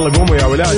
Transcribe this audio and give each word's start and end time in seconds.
يلا 0.00 0.18
قوموا 0.18 0.36
يا 0.36 0.44
ولاد. 0.44 0.76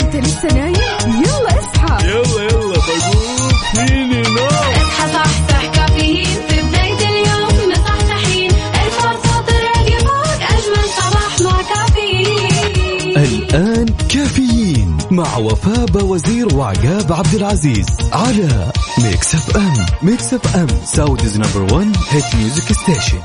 انت 0.00 0.16
لسه 0.16 0.48
نايم؟ 0.54 0.74
يلا 1.06 1.58
اصحى. 1.58 2.08
يلا 2.08 2.42
يلا 2.42 2.76
بقوم 2.78 3.52
فيني 3.74 4.22
نوم. 4.22 4.46
اصحى 4.46 5.12
صحصح 5.12 5.66
كافيين. 5.74 6.24
في 6.48 6.62
بداية 6.62 7.08
اليوم 7.08 7.70
مصحصحين 7.70 8.50
الفرصة 8.50 9.40
تراقي 9.46 9.98
فوق 9.98 10.40
أجمل 10.42 10.86
صباح 10.98 11.40
مع 11.40 11.62
كافيين. 11.62 13.16
الآن 13.16 13.86
كافيين 14.08 14.98
مع 15.10 15.36
وفاء 15.36 15.84
بوزير 15.86 16.54
وعقاب 16.54 17.12
عبد 17.12 17.34
العزيز 17.34 17.86
على 18.12 18.72
Mix 18.98 19.34
FM 19.34 19.86
Mix 20.02 20.34
FM 20.34 20.66
Saudi's 20.84 21.36
number 21.36 21.74
1 21.74 21.96
hit 22.10 22.34
music 22.34 22.72
station 22.72 23.18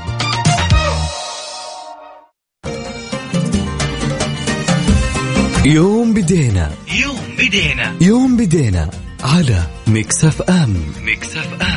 يوم 5.66 6.14
بدينا. 6.14 6.70
يوم 7.02 7.36
بدينا. 7.38 7.96
يوم 8.00 8.36
بدينا 8.36 8.90
على 9.22 9.62
ميكس 9.86 10.24
أف 10.24 10.42
أم. 10.42 10.76
ميكس 11.04 11.36
أف 11.36 11.62
أم. 11.62 11.75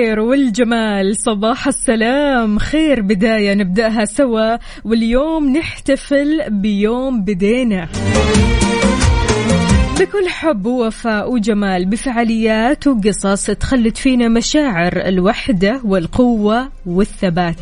الخير 0.00 0.20
والجمال. 0.20 1.16
صباح 1.16 1.66
السلام. 1.66 2.58
خير 2.58 3.00
بداية 3.02 3.54
نبدأها 3.54 4.04
سوا. 4.04 4.56
واليوم 4.84 5.56
نحتفل 5.56 6.40
بيوم 6.48 7.24
بدينا. 7.24 7.88
بكل 10.00 10.28
حب 10.28 10.66
ووفاء 10.66 11.32
وجمال 11.32 11.86
بفعاليات 11.86 12.86
وقصص 12.86 13.46
تخلد 13.46 13.96
فينا 13.96 14.28
مشاعر 14.28 14.92
الوحدة 14.96 15.80
والقوة 15.84 16.68
والثبات. 16.86 17.56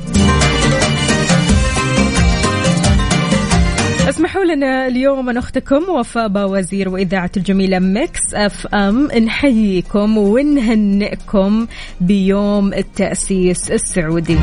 اسمحوا 4.09 4.45
لنا 4.45 4.87
اليوم 4.87 5.29
أن 5.29 5.37
أختكم 5.37 5.89
وفاء 5.89 6.29
باوزير 6.29 6.89
وإذاعة 6.89 7.31
الجميلة 7.37 7.79
Mix 7.79 8.35
FM. 8.35 9.07
نحييكم 9.07 10.19
ونهنئكم 10.19 11.67
بيوم 12.01 12.75
التأسيس 12.75 13.71
السعودي. 13.71 14.39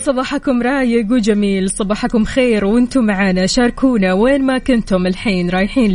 صباحكم 0.00 0.62
رايق 0.62 1.12
وجميل 1.12 1.70
صباحكم 1.70 2.24
خير 2.24 2.64
وأنتم 2.64 3.04
معنا 3.04 3.46
شاركونا 3.46 4.12
وين 4.12 4.42
ما 4.42 4.58
كنتم 4.58 5.06
الحين 5.06 5.50
رايحين 5.50 5.90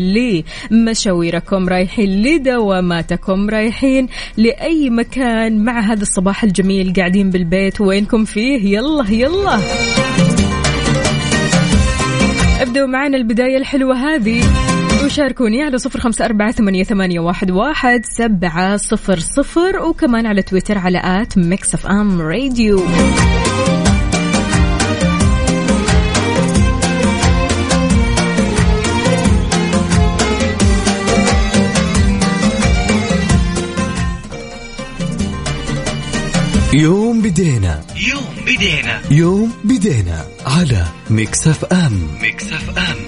لمشاويركم 0.72 1.70
رايحين 1.70 2.22
لدواماتكم 2.22 3.50
رايحين 3.50 4.08
لأي 4.38 4.90
مكان 4.90 5.64
مع 5.64 5.80
هذا 5.80 6.02
الصباح 6.02 6.44
الجميل 6.44 6.94
قاعدين 6.94 7.30
بالبيت. 7.30 7.82
وينكم 7.82 8.26
فيه؟ 8.26 8.78
يلا 8.78 9.06
يلا. 9.10 9.60
ابدأوا 12.62 12.88
معنا 12.88 13.18
البداية 13.18 13.58
الحلوة 13.58 13.96
هذه. 13.96 14.42
وشاركوني 15.06 15.64
على 15.64 15.78
صفر 15.78 16.00
خمسة 16.00 16.26
أربعة 16.26 16.52
ثمانية, 16.52 16.84
ثمانية 16.84 17.20
واحد, 17.20 17.52
واحد 17.52 18.06
سبعة 18.06 18.78
صفر 18.78 19.20
صفر 19.20 19.80
وكمان 19.80 20.26
على 20.26 20.42
تويتر 20.42 20.78
على 20.78 21.02
at 21.04 21.38
Mix 21.38 21.74
FM 21.74 22.22
Radio. 22.22 22.80
يوم 36.76 37.22
بدينا. 37.22 37.84
يوم 37.96 38.36
بدينا. 38.46 39.02
يوم 39.12 39.54
بدينا 39.64 40.26
على 40.46 40.86
ميكس 41.10 41.48
أف 41.48 41.66
أم. 41.66 42.08
ميكس 42.22 42.54
أف 42.54 42.78
أم. 42.78 43.05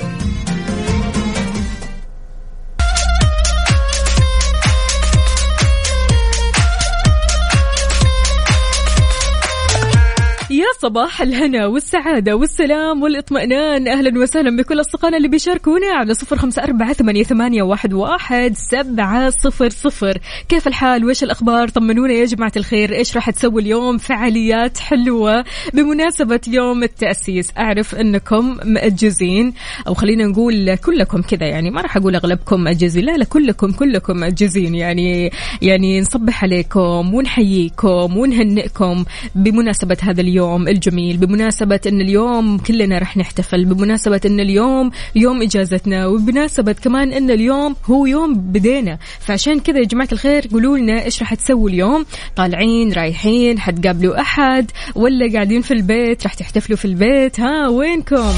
صباح 10.87 11.21
الهنا 11.21 11.65
والسعادة 11.65 12.35
والسلام 12.35 13.03
والإطمئنان. 13.03 13.87
أهلا 13.87 14.19
وسهلا 14.19 14.57
بكل 14.57 14.79
أصدقائنا 14.79 15.17
اللي 15.17 15.27
بيشاركونا 15.27 15.87
على 15.87 16.13
صفر 16.13 16.37
خمسة 16.37 16.63
أربعة 16.63 16.93
ثمانية, 16.93 17.63
واحد 17.63 18.53
سبعة 18.55 19.29
صفر 19.29 19.69
صفر 19.69 20.17
كيف 20.49 20.67
الحال؟ 20.67 21.05
وإيش 21.05 21.23
الأخبار؟ 21.23 21.67
طمنونا 21.67 22.13
يا 22.13 22.25
جماعة 22.25 22.51
الخير 22.57 22.93
إيش 22.93 23.15
راح 23.15 23.29
تسوي 23.29 23.61
اليوم؟ 23.61 23.97
فعاليات 23.97 24.77
حلوة. 24.77 25.45
بمناسبة 25.73 26.39
يوم 26.47 26.83
التأسيس 26.83 27.51
أعرف 27.57 27.95
أنكم 27.95 28.57
مأجزين 28.65 29.53
أو 29.87 29.93
خلينا 29.93 30.25
نقول 30.25 30.75
كلكم 30.75 31.21
كذا 31.21 31.45
يعني 31.47 31.71
ما 31.71 31.81
راح 31.81 31.97
أقول 31.97 32.15
أغلبكم 32.15 32.61
مأجزين 32.61 33.05
لا 33.05 33.17
لا 33.17 33.25
كلكم 33.25 33.71
كلكم 33.71 34.17
مأجزين 34.17 34.75
يعني 34.75 35.31
يعني 35.61 36.01
نصبح 36.01 36.43
عليكم 36.43 37.13
ونحييكم 37.13 38.17
ونهنئكم 38.17 39.05
بمناسبة 39.35 39.97
هذا 40.01 40.21
اليوم 40.21 40.67
الجميل. 40.77 41.17
بمناسبة 41.17 41.79
أن 41.87 42.01
اليوم 42.01 42.57
كلنا 42.57 42.97
رح 42.97 43.17
نحتفل 43.17 43.65
بمناسبة 43.65 44.21
أن 44.25 44.39
اليوم 44.39 44.91
يوم 45.15 45.41
إجازتنا 45.41 46.07
وبمناسبة 46.07 46.71
كمان 46.71 47.13
أن 47.13 47.31
اليوم 47.31 47.75
هو 47.85 48.05
يوم 48.05 48.33
بدينا. 48.33 48.97
فعشان 49.19 49.59
كذا 49.59 49.79
يا 49.79 49.85
جماعة 49.85 50.09
الخير 50.11 50.47
قولوا 50.51 50.77
لنا 50.77 51.03
إيش 51.05 51.21
رح 51.21 51.33
تسووا 51.33 51.69
اليوم. 51.69 52.05
طالعين 52.35 52.93
رايحين 52.93 53.59
حتقابلوا 53.59 54.21
أحد 54.21 54.71
ولا 54.95 55.33
قاعدين 55.33 55.61
في 55.61 55.73
البيت 55.73 56.25
رح 56.25 56.33
تحتفلوا 56.33 56.77
في 56.77 56.85
البيت. 56.85 57.39
ها 57.39 57.67
وينكم؟ 57.67 58.33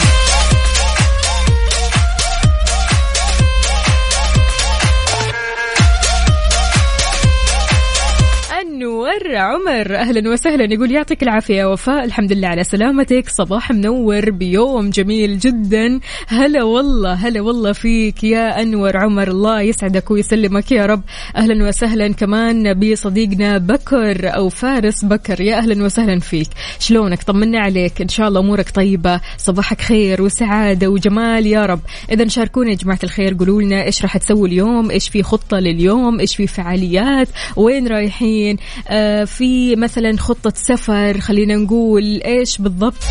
انور 9.19 9.35
عمر. 9.35 9.95
أهلا 9.95 10.29
وسهلا. 10.29 10.73
يقول 10.73 10.91
يعطيك 10.91 11.23
العافية 11.23 11.71
وفاء. 11.71 12.03
الحمد 12.03 12.33
لله 12.33 12.47
على 12.47 12.63
سلامتك. 12.63 13.29
صباح 13.29 13.71
منور 13.71 14.29
بيوم 14.29 14.89
جميل 14.89 15.39
جدا. 15.39 15.99
هلا 16.27 16.63
والله 16.63 17.13
هلا 17.13 17.41
والله 17.41 17.71
فيك 17.71 18.23
يا 18.23 18.61
أنور 18.61 18.97
عمر. 18.97 19.27
الله 19.27 19.61
يسعدك 19.61 20.11
ويسلمك 20.11 20.71
يا 20.71 20.85
رب. 20.85 21.01
أهلا 21.35 21.67
وسهلا 21.67 22.13
كمان 22.13 22.73
بصديقنا 22.73 23.57
بكر 23.57 24.35
أو 24.35 24.49
فارس 24.49 25.05
بكر. 25.05 25.41
يا 25.41 25.57
أهلا 25.57 25.85
وسهلا 25.85 26.19
فيك. 26.19 26.49
شلونك؟ 26.79 27.23
طمنا 27.23 27.59
عليك. 27.59 28.01
إن 28.01 28.07
شاء 28.07 28.27
الله 28.27 28.39
أمورك 28.39 28.69
طيبة. 28.69 29.21
صباحك 29.37 29.81
خير 29.81 30.21
وسعادة 30.21 30.87
وجمال 30.87 31.47
يا 31.47 31.65
رب. 31.65 31.79
اذا 32.11 32.27
شاركونا 32.27 32.69
يا 32.69 32.75
جماعة 32.75 32.99
الخير. 33.03 33.35
قولوا 33.39 33.61
لنا 33.61 33.83
إيش 33.83 34.01
راح 34.01 34.17
تسوي 34.17 34.49
اليوم؟ 34.49 34.91
إيش 34.91 35.09
في 35.09 35.23
خطة 35.23 35.59
لليوم؟ 35.59 36.19
إيش 36.19 36.35
في 36.35 36.47
فعاليات؟ 36.47 37.27
وين 37.55 37.87
رايحين؟ 37.87 38.57
آه 38.87 39.08
في 39.25 39.75
مثلا 39.75 40.17
خطة 40.17 40.53
سفر 40.55 41.19
خلينا 41.19 41.55
نقول 41.55 42.21
إيش 42.25 42.57
بالضبط؟ 42.57 43.03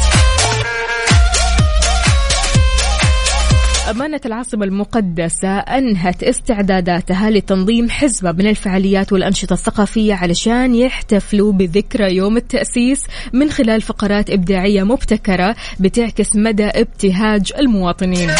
أمانة 3.90 4.20
العاصمة 4.26 4.64
المقدسة 4.64 5.58
أنهت 5.58 6.22
استعداداتها 6.22 7.30
لتنظيم 7.30 7.90
حزمة 7.90 8.32
من 8.32 8.46
الفعاليات 8.46 9.12
والأنشطة 9.12 9.52
الثقافية 9.52 10.14
علشان 10.14 10.74
يحتفلوا 10.74 11.52
بذكرى 11.52 12.16
يوم 12.16 12.36
التأسيس 12.36 13.02
من 13.32 13.50
خلال 13.50 13.82
فقرات 13.82 14.30
إبداعية 14.30 14.82
مبتكرة 14.82 15.56
بتعكس 15.80 16.36
مدى 16.36 16.66
ابتهاج 16.66 17.52
المواطنين. 17.58 18.30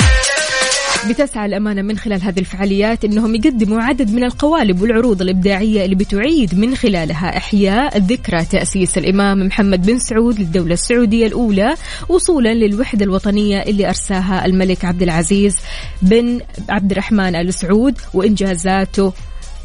بتسعى 1.07 1.47
الأمانة 1.47 1.83
من 1.83 1.99
خلال 1.99 2.23
هذه 2.23 2.39
الفعاليات 2.39 3.05
أنهم 3.05 3.35
يقدموا 3.35 3.83
عدد 3.83 4.11
من 4.11 4.25
القوالب 4.25 4.83
والعروض 4.83 5.23
الإبداعية 5.23 5.85
اللي 5.85 5.95
بتعيد 5.95 6.55
من 6.59 6.75
خلالها 6.75 7.37
إحياء 7.37 7.99
ذكرى 7.99 8.45
تأسيس 8.45 8.99
الإمام 8.99 9.47
محمد 9.47 9.87
بن 9.87 9.99
سعود 9.99 10.39
للدولة 10.41 10.73
السعودية 10.75 11.27
الأولى 11.27 11.75
وصولا 12.09 12.55
للوحدة 12.55 13.05
الوطنية 13.05 13.63
اللي 13.63 13.89
أرساها 13.89 14.47
الملك 14.47 14.85
عبد 14.85 15.03
العزيز 15.03 15.57
بن 16.03 16.41
عبد 16.69 16.91
الرحمن 16.91 17.37
آل 17.37 17.55
سعود 17.55 17.99
وإنجازاته 18.15 19.13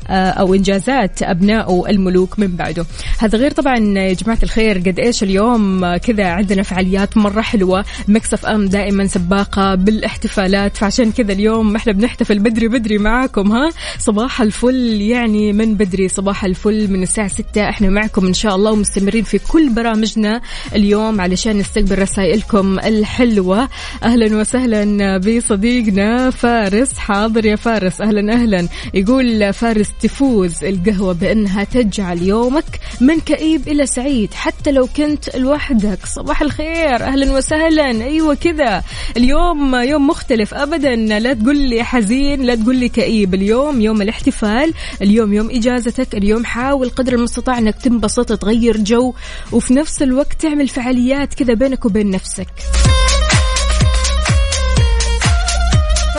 أو 0.10 0.54
إنجازات 0.54 1.24
أبنائه 1.24 1.84
الملوك 1.90 2.40
من 2.40 2.48
بعده. 2.48 2.86
هذا 3.20 3.38
غير 3.38 3.52
طبعا 3.52 3.78
يا 3.78 4.14
جماعة 4.14 4.40
الخير 4.44 4.78
قد 4.78 5.00
إيش 5.00 5.24
اليوم 5.24 5.84
آه، 5.84 5.98
كذا 5.98 6.26
عندنا 6.26 6.64
فعاليات 6.64 7.18
مرة 7.18 7.42
حلوة. 7.42 7.86
مكسف 8.08 8.46
أم 8.46 8.66
دائما 8.68 9.08
سباقة 9.08 9.76
بالاحتفالات. 9.76 10.78
فعشان 10.78 11.12
كذا 11.12 11.32
اليوم 11.34 11.76
إحنا 11.76 11.94
بنحتفل 11.94 12.40
بدري 12.40 12.68
بدري 12.68 12.98
معاكم 12.98 13.52
ها؟ 13.52 13.72
صباح 14.00 14.42
الفل 14.42 15.02
يعني 15.02 15.54
من 15.54 15.76
بدري 15.76 16.08
صباح 16.08 16.46
الفل 16.46 16.92
من 16.92 17.04
الساعة 17.04 17.28
6 17.28 17.70
إحنا 17.70 17.90
معكم 17.90 18.26
إن 18.28 18.34
شاء 18.34 18.56
الله 18.56 18.72
ومستمرين 18.72 19.24
في 19.24 19.40
كل 19.40 19.70
برامجنا 19.70 20.42
اليوم 20.76 21.22
علشان 21.22 21.58
نستقبل 21.58 22.00
رسائلكم 22.00 22.80
الحلوة. 22.80 23.70
أهلا 24.04 24.38
وسهلا 24.38 25.18
بصديقنا 25.18 26.30
فارس 26.30 26.98
حاضر 26.98 27.46
يا 27.46 27.56
فارس. 27.56 28.02
أهلا 28.02 28.34
أهلا 28.34 28.68
يقول 28.94 29.54
فارس 29.54 29.93
تفوز 30.02 30.64
القهوة 30.64 31.14
بأنها 31.14 31.64
تجعل 31.64 32.22
يومك 32.22 32.80
من 33.02 33.20
كئيب 33.20 33.68
إلى 33.68 33.86
سعيد. 33.86 34.34
حتى 34.34 34.72
لو 34.72 34.88
كنت 34.98 35.36
لوحدك 35.36 36.06
صباح 36.06 36.42
الخير 36.42 36.96
أهلا 36.96 37.34
وسهلا. 37.34 37.86
أيوة 37.86 38.36
كذا. 38.36 38.84
اليوم 39.18 39.76
يوم 39.76 40.08
مختلف 40.08 40.54
أبدا. 40.54 40.96
لا 40.96 41.34
تقول 41.34 41.58
لي 41.58 41.84
حزين 41.84 42.42
لا 42.42 42.56
تقول 42.56 42.76
لي 42.76 42.90
كئيب. 42.90 43.34
اليوم 43.34 43.82
يوم 43.82 44.02
الاحتفال 44.02 44.74
اليوم 45.02 45.34
يوم 45.34 45.50
إجازتك 45.52 46.16
اليوم 46.16 46.46
حاول 46.46 46.90
قدر 46.90 47.14
المستطاع 47.14 47.58
أنك 47.58 47.76
تنبسط 47.76 48.34
تغير 48.34 48.78
جو 48.78 49.14
وفي 49.52 49.74
نفس 49.74 50.02
الوقت 50.02 50.42
تعمل 50.42 50.68
فعاليات 50.68 51.34
كذا 51.34 51.54
بينك 51.54 51.86
وبين 51.86 52.10
نفسك. 52.10 52.48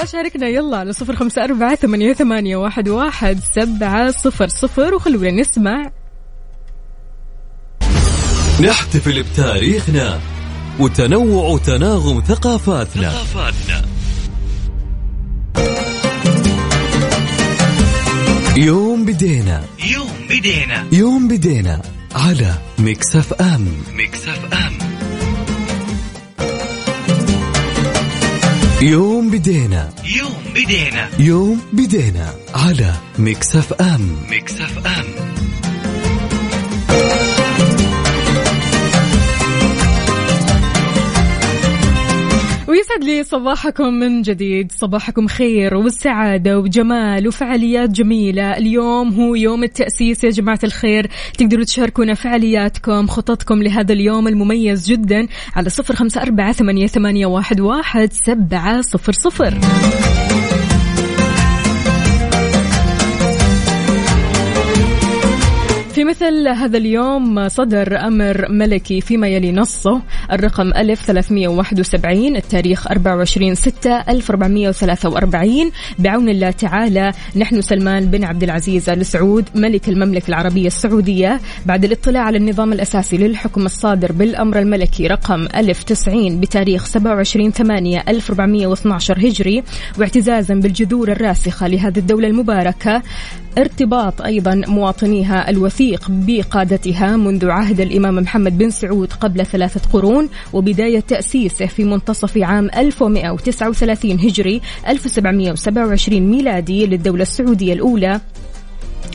فشاركنا 0.05 0.49
يلا 0.49 0.77
على 0.77 0.93
صفر 0.93 1.17
خمسة 1.17 1.45
أربعة 1.45 1.75
ثمانية, 1.75 2.13
ثمانية 2.13 2.57
واحد, 2.57 2.89
واحد 2.89 3.41
سبعة 3.55 4.11
صفر 4.11 4.49
صفر 4.49 4.95
وخلونا 4.95 5.31
نسمع. 5.31 5.91
نحتفل 8.61 9.23
بتاريخنا 9.23 10.21
وتنوع 10.81 11.45
وتناغم 11.45 12.21
ثقافاتنا. 12.21 13.11
ثقافاتنا. 13.11 13.85
يوم 18.57 19.05
بدينا. 19.05 19.65
يوم 19.93 20.13
بدينا. 20.31 20.87
يوم 20.93 21.29
بدينا 21.29 21.83
على 22.15 22.55
Mix 22.79 23.17
FM. 23.17 23.69
Mix 23.97 24.29
يوم 28.85 29.31
بدينا. 29.31 29.93
يوم 30.05 30.53
بدينا. 30.55 31.09
يوم 31.19 31.61
بدينا 31.73 32.35
على 32.55 32.95
ميكس 33.19 33.57
أف 33.57 33.73
أم. 33.73 34.17
ميكس 34.31 34.61
أف 34.61 34.87
أم. 34.87 35.44
ويسعد 42.95 43.05
لي 43.05 43.25
صباحكم 43.25 43.95
من 43.95 44.23
جديد. 44.23 44.73
صباحكم 44.73 45.27
خير 45.27 45.75
والسعادة 45.75 46.59
وجمال 46.59 47.29
وفعاليات 47.29 47.91
جميلة. 47.91 48.57
اليوم 48.57 49.09
هو 49.13 49.35
يوم 49.35 49.65
التأسيس 49.65 50.25
يا 50.25 50.31
جماعة 50.31 50.59
الخير. 50.65 51.11
تقدروا 51.39 51.65
تشاركونا 51.65 52.15
فعالياتكم 52.15 53.07
خططكم 53.07 53.63
لهذا 53.63 53.93
اليوم 53.93 54.29
المميز 54.29 54.87
جدا 54.91 55.27
على 55.57 55.71
صفر 55.71 55.95
خمسة 55.95 56.23
أربعة 56.23 56.53
ثمانية, 56.53 57.27
واحد 57.27 58.13
سبعة 58.13 58.81
صفر 58.81 59.13
صفر. 59.13 59.59
مثل 66.15 66.49
هذا 66.49 66.79
اليوم 66.79 67.49
صدر 67.49 68.01
أمر 68.01 68.47
ملكي 68.51 69.01
فيما 69.01 69.29
يلي 69.29 69.53
نصه. 69.53 70.03
الرقم 70.33 70.73
1371 70.73 72.37
التاريخ 72.37 72.87
24 72.87 73.55
6 73.55 73.91
1443 74.09 75.71
بعون 75.99 76.29
الله 76.29 76.51
تعالى 76.51 77.13
نحن 77.37 77.61
سلمان 77.61 78.07
بن 78.07 78.25
عبد 78.25 78.43
العزيز 78.43 78.91
آل 78.91 79.07
سعود 79.07 79.45
ملك 79.55 79.89
المملكة 79.89 80.29
العربية 80.29 80.67
السعودية. 80.67 81.41
بعد 81.67 81.85
الاطلاع 81.85 82.23
على 82.23 82.37
النظام 82.39 82.73
الأساسي 82.73 83.17
للحكم 83.17 83.67
الصادر 83.67 84.13
بالأمر 84.13 84.59
الملكي 84.59 85.07
رقم 85.07 85.49
1090 85.57 86.41
بتاريخ 86.41 86.87
27 86.87 87.51
8 87.51 88.05
1412 88.09 89.19
هجري. 89.19 89.63
واعتزازا 89.99 90.55
بالجذور 90.55 91.13
الراسخة 91.13 91.67
لهذه 91.69 91.99
الدولة 91.99 92.29
المباركة. 92.29 93.03
ارتباط 93.59 94.23
أيضا 94.23 94.63
مواطنيها 94.69 95.51
الوثيق 95.51 96.04
بقادتها 96.09 97.17
منذ 97.17 97.51
عهد 97.51 97.81
الإمام 97.81 98.15
محمد 98.15 98.59
بن 98.59 98.71
سعود 98.71 99.13
قبل 99.13 99.47
ثلاثة 99.47 99.81
قرون 99.93 100.29
وبداية 100.53 101.01
تأسيسه 101.01 101.67
في 101.67 101.85
منتصف 101.85 102.39
عام 102.39 102.71
1139 102.77 104.11
هجري 104.21 104.61
1727 104.89 106.21
ميلادي 106.21 106.87
للدولة 106.87 107.23
السعودية 107.23 107.73
الأولى. 107.73 108.21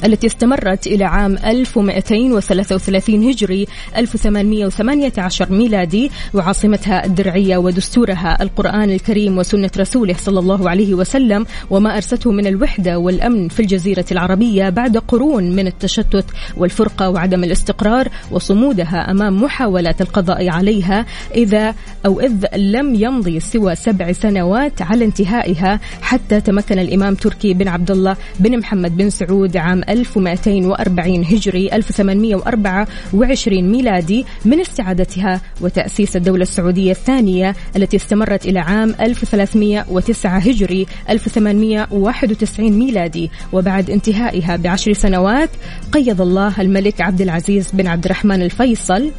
التي 0.06 0.28
استمرت 0.28 0.88
إلى 0.88 1.04
عام 1.04 1.38
1233 1.38 3.30
هجري 3.30 3.68
1818 3.98 5.52
ميلادي 5.52 6.12
وعاصمتها 6.34 7.06
الدرعية 7.06 7.58
ودستورها 7.58 8.38
القرآن 8.42 8.90
الكريم 8.90 9.38
وسنة 9.38 9.72
رسوله 9.78 10.16
صلى 10.18 10.40
الله 10.40 10.70
عليه 10.70 10.94
وسلم 10.94 11.46
وما 11.70 11.96
أرسته 11.96 12.32
من 12.32 12.48
الوحدة 12.48 13.00
والأمن 13.00 13.48
في 13.48 13.60
الجزيرة 13.60 14.06
العربية 14.12 14.70
بعد 14.70 14.98
قرون 14.98 15.56
من 15.56 15.68
التشتت 15.68 16.26
والفرقة 16.58 17.10
وعدم 17.10 17.44
الاستقرار 17.44 18.08
وصمودها 18.32 19.12
أمام 19.12 19.44
محاولات 19.44 20.02
القضاء 20.02 20.50
عليها 20.50 21.06
إذا 21.36 21.76
أو 22.06 22.20
إذ 22.20 22.46
لم 22.58 22.96
يمضي 22.96 23.40
سوى 23.40 23.76
سبع 23.76 24.12
سنوات 24.12 24.82
على 24.82 25.06
انتهائها 25.06 25.80
حتى 26.02 26.42
تمكن 26.42 26.80
الإمام 26.80 27.16
تركي 27.16 27.54
بن 27.54 27.68
عبد 27.68 27.92
الله 27.92 28.16
بن 28.40 28.58
محمد 28.58 28.98
بن 28.98 29.10
سعود 29.10 29.58
عام 29.58 29.79
1240 29.90 31.24
هجري 31.24 31.70
1824 31.74 33.62
ميلادي 33.62 34.26
من 34.46 34.60
استعادتها 34.60 35.42
وتأسيس 35.62 36.16
الدولة 36.16 36.42
السعودية 36.42 36.92
الثانية 36.92 37.56
التي 37.76 37.98
استمرت 37.98 38.46
إلى 38.46 38.60
عام 38.60 38.96
1309 39.02 40.38
هجري 40.38 40.86
1891 41.10 42.72
ميلادي. 42.72 43.32
وبعد 43.54 43.90
انتهائها 43.90 44.56
بعشر 44.56 44.94
سنوات 44.94 45.50
قيض 45.92 46.22
الله 46.22 46.62
الملك 46.62 47.02
عبد 47.02 47.22
العزيز 47.22 47.72
بن 47.74 47.88
عبد 47.88 48.06
الرحمن 48.06 48.42
الفيصل 48.42 49.12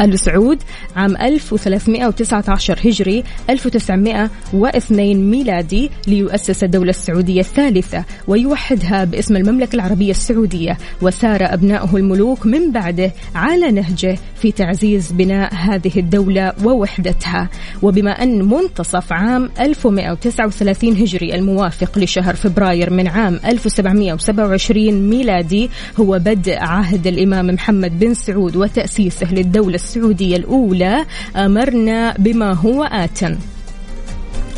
آل 0.00 0.18
سعود 0.18 0.62
عام 0.96 1.16
1319 1.16 2.78
هجري 2.84 3.24
1902 3.50 5.30
ميلادي 5.30 5.90
ليؤسس 6.06 6.64
الدولة 6.64 6.90
السعودية 6.90 7.40
الثالثة 7.40 8.04
ويوحدها 8.28 9.04
باسم 9.04 9.36
المملكة 9.36 9.74
العربية 9.76 10.10
السعودية 10.10 10.78
وسار 11.02 11.54
أبناؤه 11.54 11.96
الملوك 11.96 12.46
من 12.46 12.72
بعده 12.72 13.12
على 13.34 13.70
نهجه 13.70 14.18
في 14.36 14.52
تعزيز 14.52 15.12
بناء 15.12 15.54
هذه 15.54 15.92
الدولة 15.96 16.52
ووحدتها. 16.64 17.48
وبما 17.82 18.10
أن 18.10 18.42
منتصف 18.42 19.12
عام 19.12 19.50
1139 19.60 20.92
هجري 20.92 21.34
الموافق 21.34 21.98
لشهر 21.98 22.34
فبراير 22.34 22.90
من 22.90 23.08
عام 23.08 23.40
1727 23.44 24.92
ميلادي 25.08 25.70
هو 26.00 26.18
بدء 26.18 26.56
عهد 26.58 27.06
الإمام 27.06 27.46
محمد 27.46 27.98
بن 27.98 28.14
سعود 28.14 28.56
وتأسيسه 28.56 29.34
للدولة 29.34 29.76
السعودية 29.86 30.36
الأولى 30.36 31.06
أمرنا 31.36 32.14
بما 32.18 32.52
هو 32.52 32.84
آتٍ 32.84 33.22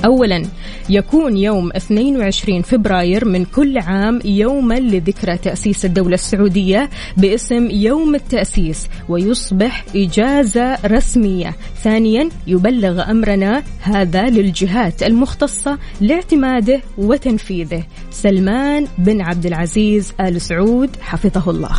أولا 0.04 0.42
يكون 0.88 1.37
يوم 1.37 1.70
22 1.76 2.62
فبراير 2.62 3.25
من 3.25 3.44
كل 3.44 3.78
عام 3.78 4.20
يوما 4.25 4.75
لذكرى 4.75 5.37
تأسيس 5.37 5.85
الدولة 5.85 6.14
السعودية 6.14 6.90
باسم 7.16 7.70
يوم 7.70 8.14
التأسيس 8.14 8.88
ويصبح 9.08 9.85
إجازة 9.97 10.78
رسمية. 10.87 11.56
ثانيا 11.82 12.28
يبلغ 12.47 13.11
أمرنا 13.11 13.62
هذا 13.80 14.30
للجهات 14.30 15.02
المختصة 15.02 15.78
لاعتماده 16.00 16.80
وتنفيذه. 16.99 17.82
سلمان 18.11 18.87
بن 18.99 19.20
عبد 19.20 19.47
العزيز 19.47 20.12
آل 20.20 20.40
سعود 20.40 20.90
حفظه 21.00 21.50
الله. 21.50 21.78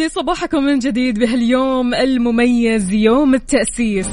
لي 0.00 0.08
صباحكم 0.08 0.62
من 0.62 0.78
جديد 0.78 1.18
بهاليوم 1.18 1.94
المميز 1.94 2.92
يوم 2.92 3.34
التأسيس. 3.34 4.08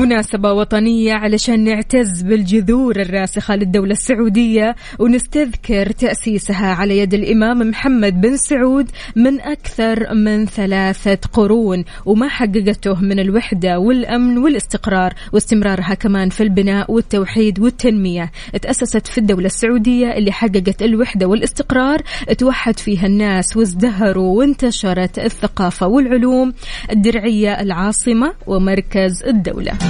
مناسبة 0.00 0.52
وطنية 0.52 1.12
علشان 1.12 1.64
نعتز 1.64 2.22
بالجذور 2.22 3.00
الراسخة 3.00 3.56
للدولة 3.56 3.92
السعودية 3.92 4.76
ونستذكر 4.98 5.90
تأسيسها 5.90 6.66
على 6.66 6.98
يد 6.98 7.14
الإمام 7.14 7.58
محمد 7.58 8.20
بن 8.20 8.36
سعود 8.36 8.90
من 9.16 9.40
أكثر 9.40 10.14
من 10.14 10.46
ثلاثة 10.46 11.18
قرون 11.32 11.84
وما 12.06 12.28
حققته 12.28 12.94
من 13.00 13.20
الوحدة 13.20 13.78
والأمن 13.78 14.38
والاستقرار 14.38 15.14
واستمرارها 15.32 15.94
كمان 15.94 16.28
في 16.28 16.42
البناء 16.42 16.92
والتوحيد 16.92 17.60
والتنمية. 17.60 18.30
تأسست 18.62 19.06
في 19.06 19.18
الدولة 19.18 19.46
السعودية 19.46 20.12
اللي 20.12 20.32
حققت 20.32 20.82
الوحدة 20.82 21.26
والاستقرار 21.26 22.02
توحد 22.38 22.78
فيها 22.78 23.06
الناس 23.06 23.56
وازدهروا 23.56 24.38
وانتشرت 24.38 25.18
الثقافة 25.18 25.86
والعلوم 25.86 26.52
الدرعية 26.90 27.60
العاصمة 27.60 28.32
ومركز 28.46 29.22
الدولة. 29.26 29.89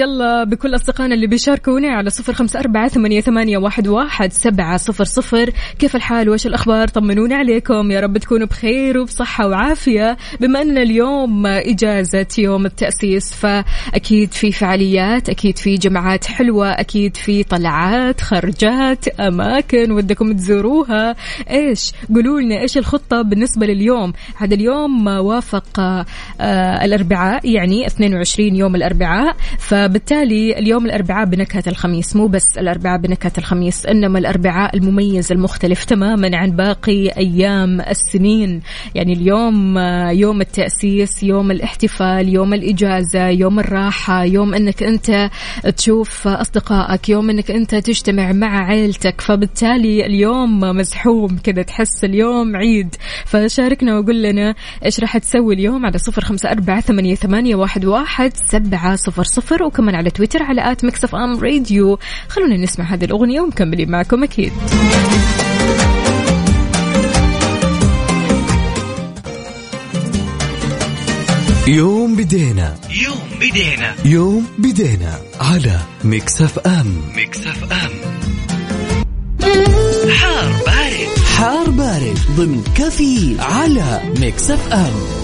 الله 0.00 0.44
بكل 0.44 0.74
أصدقائنا 0.74 1.14
اللي 1.14 1.26
بيشاركوني 1.26 1.88
على 1.88 2.10
صفر 2.10 2.32
خمسة 2.32 2.60
أربعة 2.60 2.88
ثمانية, 2.88 3.20
ثمانية 3.20 3.58
واحد, 3.58 3.88
واحد 3.88 4.32
سبعة 4.32 4.76
صفر 4.76 5.04
صفر. 5.04 5.50
كيف 5.78 5.96
الحال؟ 5.96 6.28
وش 6.30 6.46
الأخبار؟ 6.46 6.88
طمنوني 6.88 7.34
عليكم. 7.34 7.90
يا 7.90 8.00
رب 8.00 8.18
تكونوا 8.18 8.46
بخير 8.46 8.98
وبصحة 8.98 9.48
وعافية. 9.48 10.16
بما 10.40 10.62
أن 10.62 10.78
اليوم 10.78 11.46
إجازة 11.46 12.26
يوم 12.38 12.66
التأسيس 12.66 13.34
فأكيد 13.34 14.32
في 14.32 14.52
فعاليات 14.52 15.28
أكيد 15.28 15.58
في 15.58 15.74
جمعات 15.74 16.24
حلوة 16.24 16.70
أكيد 16.70 17.16
في 17.16 17.42
طلعات 17.42 18.20
خرجات 18.20 19.08
أماكن 19.08 19.90
ودكم 19.92 20.32
تزوروها. 20.32 21.16
إيش؟ 21.50 21.92
قولوا 22.14 22.40
لنا 22.40 22.60
إيش 22.60 22.78
الخطة 22.78 23.22
بالنسبة 23.22 23.66
لليوم؟ 23.66 24.12
هذا 24.36 24.54
اليوم 24.54 25.06
وافق 25.06 25.80
آه 25.80 26.84
الأربعاء 26.84 27.50
يعني 27.50 27.86
22 27.86 28.56
يوم 28.56 28.76
الأربعاء. 28.76 29.36
فبالتالي 29.82 30.58
اليوم 30.58 30.86
الأربعاء 30.86 31.26
بنكهة 31.26 31.62
الخميس 31.66 32.16
مو 32.16 32.26
بس 32.26 32.58
الأربعاء 32.58 33.00
بنكهة 33.00 33.32
الخميس 33.38 33.86
إنما 33.86 34.18
الأربعاء 34.18 34.76
المميز 34.76 35.32
المختلف 35.32 35.84
تماما 35.84 36.36
عن 36.36 36.50
باقي 36.50 37.08
أيام 37.08 37.80
السنين. 37.80 38.60
يعني 38.94 39.12
اليوم 39.12 39.78
آه، 39.78 40.10
يوم 40.10 40.40
التأسيس 40.40 41.22
يوم 41.22 41.50
الاحتفال 41.50 42.28
يوم 42.28 42.54
الإجازة 42.54 43.28
يوم 43.28 43.58
الراحة 43.60 44.24
يوم 44.24 44.54
أنك 44.54 44.82
أنت 44.82 45.30
تشوف 45.76 46.28
أصدقائك 46.28 47.08
يوم 47.08 47.30
أنك 47.30 47.50
أنت 47.50 47.74
تجتمع 47.74 48.32
مع 48.32 48.66
عيلتك. 48.66 49.20
فبالتالي 49.20 50.06
اليوم 50.06 50.60
مزحوم 50.60 51.38
كذا 51.38 51.62
تحس 51.62 52.04
اليوم 52.04 52.56
عيد. 52.56 52.94
فشاركنا 53.26 53.98
وقول 53.98 54.22
لنا 54.22 54.54
إيش 54.84 55.00
راح 55.00 55.18
تسوي 55.18 55.54
اليوم 55.54 55.86
على 55.86 55.98
صفر 55.98 56.24
خمسة 56.24 56.50
أربعة 56.50 56.80
ثمانية 56.80 57.54
واحد, 57.54 57.84
واحد 57.84 58.32
سبعة 58.50 58.96
صفر 58.96 59.24
صفر 59.24 59.62
وكمان 59.72 59.94
على 59.94 60.10
تويتر 60.10 60.42
على 60.42 60.72
at 60.72 60.84
Mix 60.84 61.04
FM 61.04 61.40
Radio. 61.40 61.98
خلونا 62.28 62.56
نسمع 62.56 62.84
هذه 62.84 63.04
الأغنية 63.04 63.40
ومكملين 63.40 63.90
معكم 63.90 64.22
أكيد. 64.22 64.52
يوم 71.68 72.16
بدينا. 72.16 72.74
يوم 72.90 73.18
بدينا. 73.40 73.94
يوم 74.04 74.46
بدينا 74.58 75.18
على 75.40 75.80
Mix 76.04 76.42
FM. 76.42 77.02
Mix 77.16 77.46
FM. 77.46 77.90
حار 80.10 80.52
بارد. 80.66 81.08
حار 81.36 81.70
بارد 81.70 82.18
ضمن 82.36 82.64
كفي 82.76 83.36
على 83.40 84.00
Mix 84.20 84.50
FM. 84.50 85.21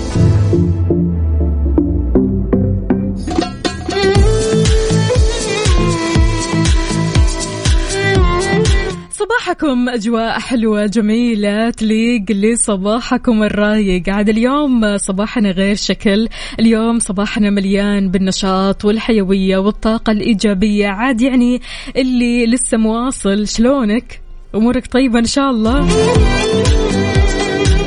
صباحكم 9.49 9.88
أجواء 9.88 10.38
حلوة 10.38 10.87
جميلة 10.87 11.71
تليق 11.71 12.23
لصباحكم 12.31 13.43
الرايق. 13.43 14.09
عاد 14.09 14.28
اليوم 14.28 14.97
صباحنا 14.97 15.50
غير 15.50 15.76
شكل 15.76 16.28
اليوم 16.61 16.99
صباحنا 16.99 17.50
مليان 17.50 18.11
بالنشاط 18.11 18.85
والحيوية 18.85 19.59
والطاقة 19.59 20.11
الإيجابية. 20.11 20.88
عاد 20.88 21.21
يعني 21.21 21.61
اللي 21.97 22.47
لسه 22.47 22.78
مواصل 22.78 23.49
شلونك؟ 23.49 24.21
أمورك 24.55 24.87
طيبة 24.87 25.19
إن 25.19 25.25
شاء 25.25 25.50
الله؟ 25.50 25.88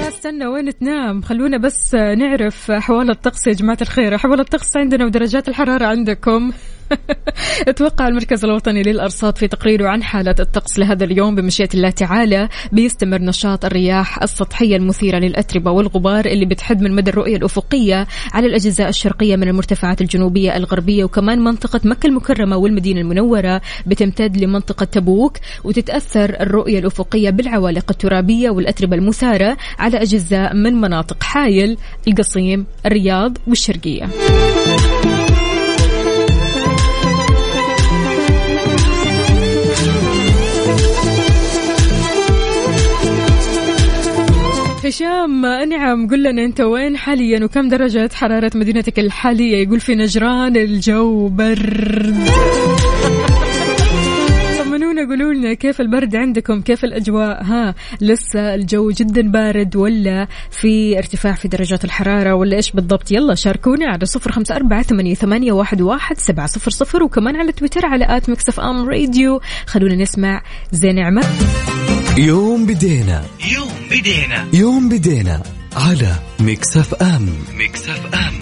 استنى 0.08 0.46
وين 0.46 0.78
تنام؟ 0.78 1.22
خلونا 1.22 1.58
بس 1.58 1.96
نعرف 1.96 2.72
أحوال 2.72 3.10
الطقس 3.10 3.48
يا 3.48 3.54
جماعة 3.54 3.78
الخير. 3.82 4.16
أحوال 4.16 4.40
الطقس 4.40 4.78
عندنا 4.78 5.06
ودرجات 5.06 5.50
الحرارة 5.50 5.86
عندكم. 5.86 6.52
أتوقع 7.68 8.08
المركز 8.08 8.46
الوطني 8.46 8.84
للأرصاد 8.84 9.38
في 9.38 9.48
تقريره 9.48 9.88
عن 9.88 10.04
حالة 10.04 10.36
الطقس 10.40 10.80
لهذا 10.80 11.04
اليوم 11.04 11.36
بمشيئة 11.36 11.70
الله 11.74 11.90
تعالى 11.90 12.50
بيستمر 12.72 13.22
نشاط 13.22 13.66
الرياح 13.66 14.24
السطحية 14.24 14.76
المثيرة 14.76 15.18
للأتربة 15.18 15.72
والغبار 15.72 16.26
اللي 16.26 16.46
بتحد 16.46 16.82
من 16.82 16.96
مدى 16.96 17.12
الرؤية 17.12 17.36
الأفقية 17.36 18.08
على 18.34 18.48
الأجزاء 18.48 18.90
الشرقية 18.90 19.36
من 19.36 19.48
المرتفعات 19.48 20.02
الجنوبية 20.02 20.58
الغربية 20.58 21.04
وكمان 21.04 21.40
منطقة 21.40 21.82
مكة 21.84 22.08
المكرمة 22.08 22.58
والمدينة 22.58 23.02
المنورة 23.02 23.62
بتمتد 23.86 24.38
لمنطقة 24.38 24.86
تبوك 24.86 25.38
وتتأثر 25.64 26.42
الرؤية 26.42 26.80
الأفقية 26.80 27.30
بالعوالق 27.30 27.86
الترابية 27.90 28.50
والأتربة 28.50 28.96
المثارة 28.96 29.58
على 29.80 30.02
أجزاء 30.02 30.54
من 30.54 30.74
مناطق 30.74 31.24
حايل 31.24 31.78
القصيم 32.08 32.66
الرياض 32.86 33.38
والشرقية. 33.48 34.10
هشام 44.86 45.46
انعم 45.46 46.08
قل 46.08 46.24
لنا 46.24 46.46
أنت 46.46 46.62
وين 46.62 46.98
حاليا 46.98 47.46
وكم 47.46 47.70
درجة 47.70 48.10
حرارة 48.14 48.52
مدينتك 48.56 49.00
الحالية؟ 49.00 49.64
يقول 49.64 49.80
في 49.80 49.96
نجران 49.96 50.58
الجو 50.58 51.28
برد 51.28 52.30
طمنونا 54.60 55.08
قولوا 55.10 55.34
لنا 55.34 55.54
كيف 55.54 55.82
البرد 55.82 56.16
عندكم؟ 56.16 56.62
كيف 56.62 56.84
الأجواء؟ 56.84 57.44
ها 57.44 57.76
لسه 58.02 58.56
الجو 58.56 58.92
جدا 58.92 59.22
بارد 59.22 59.76
ولا 59.76 60.28
في 60.52 60.98
ارتفاع 60.98 61.34
في 61.34 61.48
درجات 61.48 61.86
الحرارة 61.86 62.36
ولا 62.36 62.56
إيش 62.56 62.72
بالضبط؟ 62.72 63.12
يلا 63.12 63.36
شاركونا 63.36 63.88
على 63.88 64.06
صفر 64.06 64.32
خمسة 64.32 64.56
أربعة 64.56 64.82
ثمانية, 64.82 65.14
ثمانية 65.14 65.52
واحد, 65.52 65.82
واحد 65.82 66.18
سبعة 66.18 66.48
صفر 66.48 66.72
صفر 66.72 67.04
وكمان 67.04 67.36
على 67.36 67.52
تويتر 67.52 67.86
على 67.86 68.18
at 68.18 68.30
Mix 68.30 68.60
FM 68.60 68.90
Radio. 68.90 69.42
خلونا 69.66 69.96
نسمع 69.96 70.42
زين 70.72 70.96
نعمة 70.96 71.22
يوم 72.18 72.66
بدينا. 72.66 73.24
يوم 73.54 73.72
بدينا. 73.92 74.48
يوم 74.54 74.90
بدينا 74.90 75.44
على 75.76 76.16
Mix 76.40 76.78
FM 76.78 77.30
Mix 77.58 77.90
FM 77.90 78.40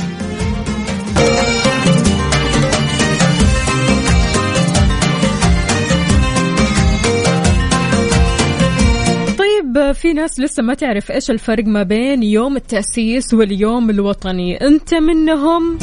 طيب 9.37 9.91
في 9.91 10.13
ناس 10.13 10.39
لسه 10.39 10.63
ما 10.63 10.73
تعرف 10.73 11.11
إيش 11.11 11.31
الفرق 11.31 11.65
ما 11.65 11.83
بين 11.83 12.23
يوم 12.23 12.55
التأسيس 12.55 13.33
واليوم 13.33 13.89
الوطني. 13.89 14.67
أنت 14.67 14.93
منهم؟ 14.93 15.77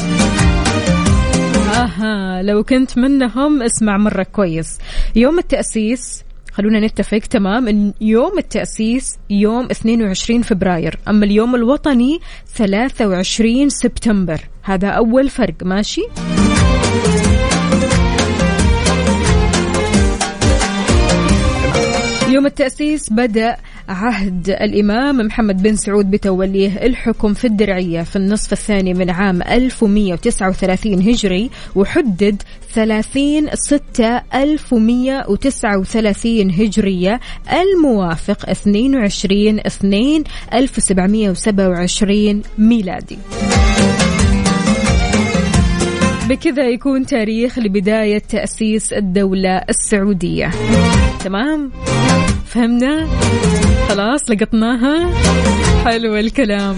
أها 1.73 2.41
لو 2.43 2.63
كنت 2.63 2.97
منهم 2.97 3.61
اسمع 3.63 3.97
مرة 3.97 4.23
كويس. 4.23 4.77
يوم 5.15 5.39
التأسيس 5.39 6.26
خلونا 6.57 6.79
نتفق 6.79 7.17
تمام 7.19 7.67
إن 7.67 7.93
يوم 8.01 8.37
التأسيس 8.37 9.17
يوم 9.29 9.65
22 9.71 10.41
فبراير 10.41 10.99
أما 11.07 11.25
اليوم 11.25 11.55
الوطني 11.55 12.19
23 12.55 13.69
سبتمبر. 13.69 14.41
هذا 14.63 14.87
أول 14.87 15.29
فرق 15.29 15.63
ماشي؟ 15.63 16.01
يوم 22.29 22.45
التأسيس 22.45 23.13
بدأ 23.13 23.57
عهد 23.89 24.49
الإمام 24.49 25.17
محمد 25.17 25.63
بن 25.63 25.75
سعود 25.75 26.11
بتوليه 26.11 26.85
الحكم 26.85 27.33
في 27.33 27.47
الدرعية 27.47 28.01
في 28.01 28.15
النصف 28.15 28.53
الثاني 28.53 28.93
من 28.93 29.09
عام 29.09 29.41
1139 29.41 30.93
هجري 31.01 31.49
وحدد 31.75 32.41
30 32.77 33.49
6 33.53 34.21
1139 34.33 36.51
هجرية 36.51 37.19
الموافق 37.51 38.49
22 38.49 39.59
2 39.59 40.23
1727 40.53 42.41
ميلادي. 42.57 43.17
بكذا 46.29 46.69
يكون 46.69 47.05
تاريخ 47.05 47.59
لبداية 47.59 48.17
تأسيس 48.17 48.93
الدولة 48.93 49.61
السعودية. 49.69 50.51
تمام؟ 51.23 51.71
فهمنا؟ 52.45 53.07
خلاص 53.89 54.29
لقطناها. 54.29 55.09
حلو 55.87 56.15
الكلام 56.15 56.75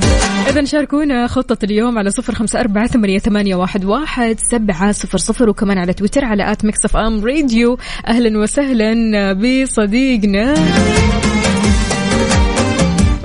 إذا 0.49 0.63
شاركونا 0.65 1.27
خطة 1.27 1.57
اليوم 1.65 1.97
على 1.97 2.11
صفر 2.11 2.35
خمسة 2.35 2.59
أربعة 2.59 2.87
ثمانية, 2.87 3.55
واحد 3.55 4.37
سبعة 4.51 4.91
صفر 4.91 5.17
صفر 5.17 5.49
وكمان 5.49 5.77
على 5.77 5.93
تويتر 5.93 6.25
على 6.25 6.51
at 6.51 6.65
Mix 6.65 6.85
FM 6.85 7.25
Radio. 7.25 7.77
أهلا 8.07 8.39
وسهلا 8.39 9.33
بصديقنا. 9.33 10.53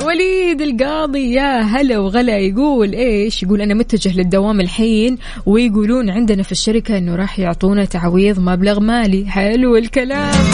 وليد 0.07 0.61
القاضي 0.61 1.33
يا 1.33 1.61
هلا 1.61 1.99
وغلا 1.99 2.38
يقول 2.38 2.93
إيش؟ 2.93 3.43
يقول 3.43 3.61
أنا 3.61 3.75
متجه 3.75 4.17
للدوام 4.17 4.61
الحين 4.61 5.19
ويقولون 5.47 6.11
عندنا 6.11 6.43
في 6.43 6.53
الشركة 6.53 6.99
إنه 6.99 7.17
راح 7.17 7.38
يعطونا 7.38 7.85
تعويض 7.85 8.41
مبلغ 8.41 8.81
مالي. 8.81 9.26
حلو 9.31 9.76
الكلام. 9.76 10.45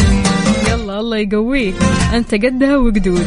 يلا 0.71 1.01
الله 1.01 1.17
يقويك. 1.17 1.75
أنت 2.15 2.35
قدها 2.35 2.77
وقدود. 2.77 3.27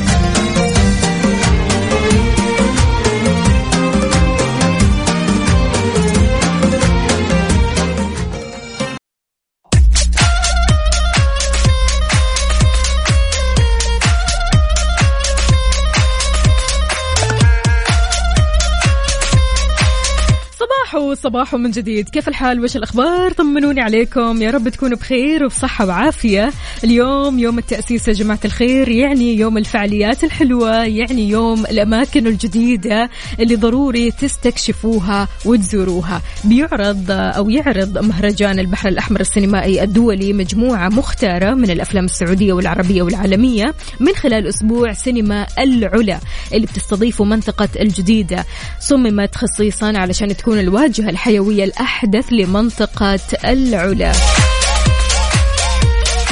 صباحو 21.14 21.58
من 21.58 21.72
جديد. 21.72 22.10
كيف 22.10 22.28
الحال؟ 22.28 22.64
وش 22.64 22.76
الأخبار؟ 22.76 23.32
طمنوني 23.32 23.82
عليكم. 23.82 24.42
يا 24.42 24.52
رب 24.52 24.70
تكونوا 24.70 24.98
بخير 24.98 25.44
وبصحة 25.44 25.86
وعافية. 25.86 26.52
اليوم 26.84 27.40
يوم 27.40 27.58
التأسيس 27.60 28.08
يا 28.08 28.14
جماعة 28.14 28.40
الخير 28.46 28.90
يعني 28.90 29.38
يوم 29.38 29.58
الفعاليات 29.58 30.24
الحلوة 30.24 30.84
يعني 30.84 31.30
يوم 31.30 31.66
الأماكن 31.66 32.28
الجديدة 32.28 33.10
اللي 33.40 33.56
ضروري 33.56 34.12
تستكشفوها 34.12 35.28
وتزوروها. 35.46 36.22
بيعرض 36.44 37.06
أو 37.10 37.50
يعرض 37.50 37.98
مهرجان 37.98 38.60
البحر 38.60 38.90
الأحمر 38.90 39.22
السينمائي 39.22 39.84
الدولي 39.84 40.34
مجموعة 40.34 40.90
مختارة 40.90 41.54
من 41.54 41.70
الأفلام 41.70 42.06
السعودية 42.06 42.54
والعربية 42.54 43.02
والعالمية 43.02 43.74
من 44.00 44.14
خلال 44.14 44.48
أسبوع 44.48 44.94
سينما 44.94 45.48
العلا 45.60 46.20
اللي 46.54 46.68
بتستضيفه 46.68 47.24
منطقة 47.24 47.70
الجديدة. 47.80 48.46
صممت 48.80 49.36
خصيصا 49.36 49.94
علشان 49.98 50.38
تكون 50.38 50.60
الواجهة 50.94 51.10
الحيوية 51.10 51.64
الأحدث 51.64 52.26
لمنطقة 52.32 53.20
العلا. 53.46 54.12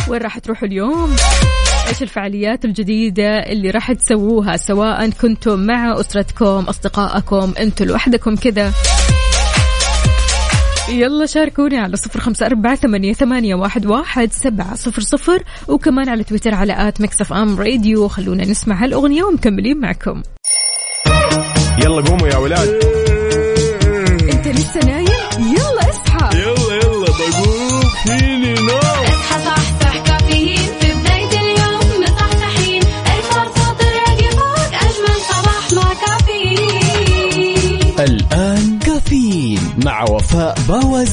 وين 0.07 0.21
راح 0.21 0.39
تروحوا 0.39 0.67
اليوم؟ 0.67 1.15
إيش 1.87 2.01
الفعاليات 2.01 2.65
الجديدة 2.65 3.39
اللي 3.39 3.69
راح 3.69 3.91
تسووها 3.91 4.57
سواء 4.57 5.09
كنتم 5.09 5.59
مع 5.59 5.99
أسرتكم 5.99 6.45
أصدقائكم 6.45 7.53
أنتم 7.59 7.85
لوحدكم 7.85 8.35
كذا؟ 8.35 8.71
يلا 10.89 11.25
شاركوني 11.25 11.77
على 11.77 11.95
صفر 11.95 12.19
خمسة 12.19 12.45
أربعة 12.45 12.75
ثمانية, 12.75 13.13
ثمانية 13.13 13.55
واحد, 13.55 13.85
واحد 13.85 14.31
سبعة 14.31 14.75
صفر 14.75 15.01
صفر 15.01 15.43
وكمان 15.67 16.09
على 16.09 16.23
تويتر 16.23 16.55
على 16.55 16.87
آت 16.87 17.01
مكسف 17.01 17.33
أم 17.33 17.59
راديو. 17.59 18.07
خلونا 18.07 18.45
نسمع 18.45 18.83
هالأغنية 18.83 19.23
ومكملين 19.23 19.79
معكم 19.79 20.21
يلا 21.77 22.01
قوموا 22.01 22.27
يا 22.27 22.37
ولاد. 22.37 23.00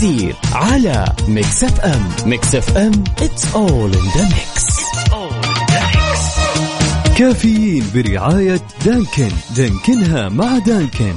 باوزير 0.00 0.37
على 0.52 1.12
ميكس 1.28 1.64
اف 1.64 1.81
ام 1.81 2.09
ميكس 2.26 2.55
اف 2.55 2.76
ام 2.76 2.93
it's 3.21 3.45
all 3.55 3.93
in 3.95 4.07
the 4.17 4.35
mix. 4.35 4.78
كافيين 7.19 7.85
برعاية 7.95 8.61
دانكن. 8.85 9.31
دانكنها 9.57 10.28
مع 10.28 10.59
دانكن. 10.59 11.14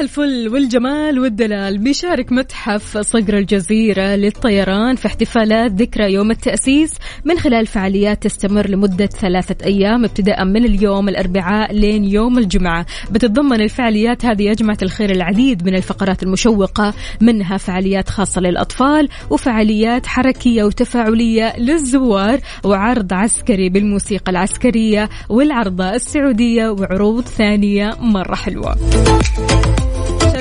الفل 0.00 0.48
والجمال 0.48 1.18
والدلال. 1.18 1.78
بيشارك 1.78 2.32
متحف 2.32 2.98
صقر 2.98 3.38
الجزيرة 3.38 4.14
للطيران 4.16 4.96
في 4.96 5.06
احتفالات 5.06 5.72
ذكرى 5.72 6.12
يوم 6.12 6.30
التأسيس. 6.30 6.94
من 7.24 7.38
خلال 7.38 7.66
فعاليات 7.66 8.22
تستمر 8.22 8.70
لمدة 8.70 9.06
ثلاثة 9.06 9.66
أيام 9.66 10.04
ابتداء 10.04 10.44
من 10.44 10.64
اليوم 10.64 11.08
الأربعاء 11.08 11.72
لين 11.72 12.04
يوم 12.04 12.38
الجمعة. 12.38 12.86
بتتضمن 13.10 13.60
الفعاليات 13.60 14.24
هذه 14.24 14.42
يا 14.42 14.54
جماعة 14.54 14.78
الخير 14.82 15.10
العديد 15.10 15.64
من 15.64 15.74
الفقرات 15.74 16.22
المشوقة. 16.22 16.94
منها 17.20 17.56
فعاليات 17.56 18.08
خاصة 18.08 18.40
للأطفال 18.40 19.08
وفعاليات 19.30 20.06
حركية 20.06 20.64
وتفاعلية 20.64 21.56
للزوار 21.58 22.40
وعرض 22.64 23.12
عسكري 23.12 23.68
بالموسيقى 23.68 24.32
العسكرية 24.32 25.08
والعرضة 25.28 25.94
السعودية 25.94 26.68
وعروض 26.68 27.24
ثانية 27.24 27.90
مرة 28.00 28.34
حلوة. 28.34 28.76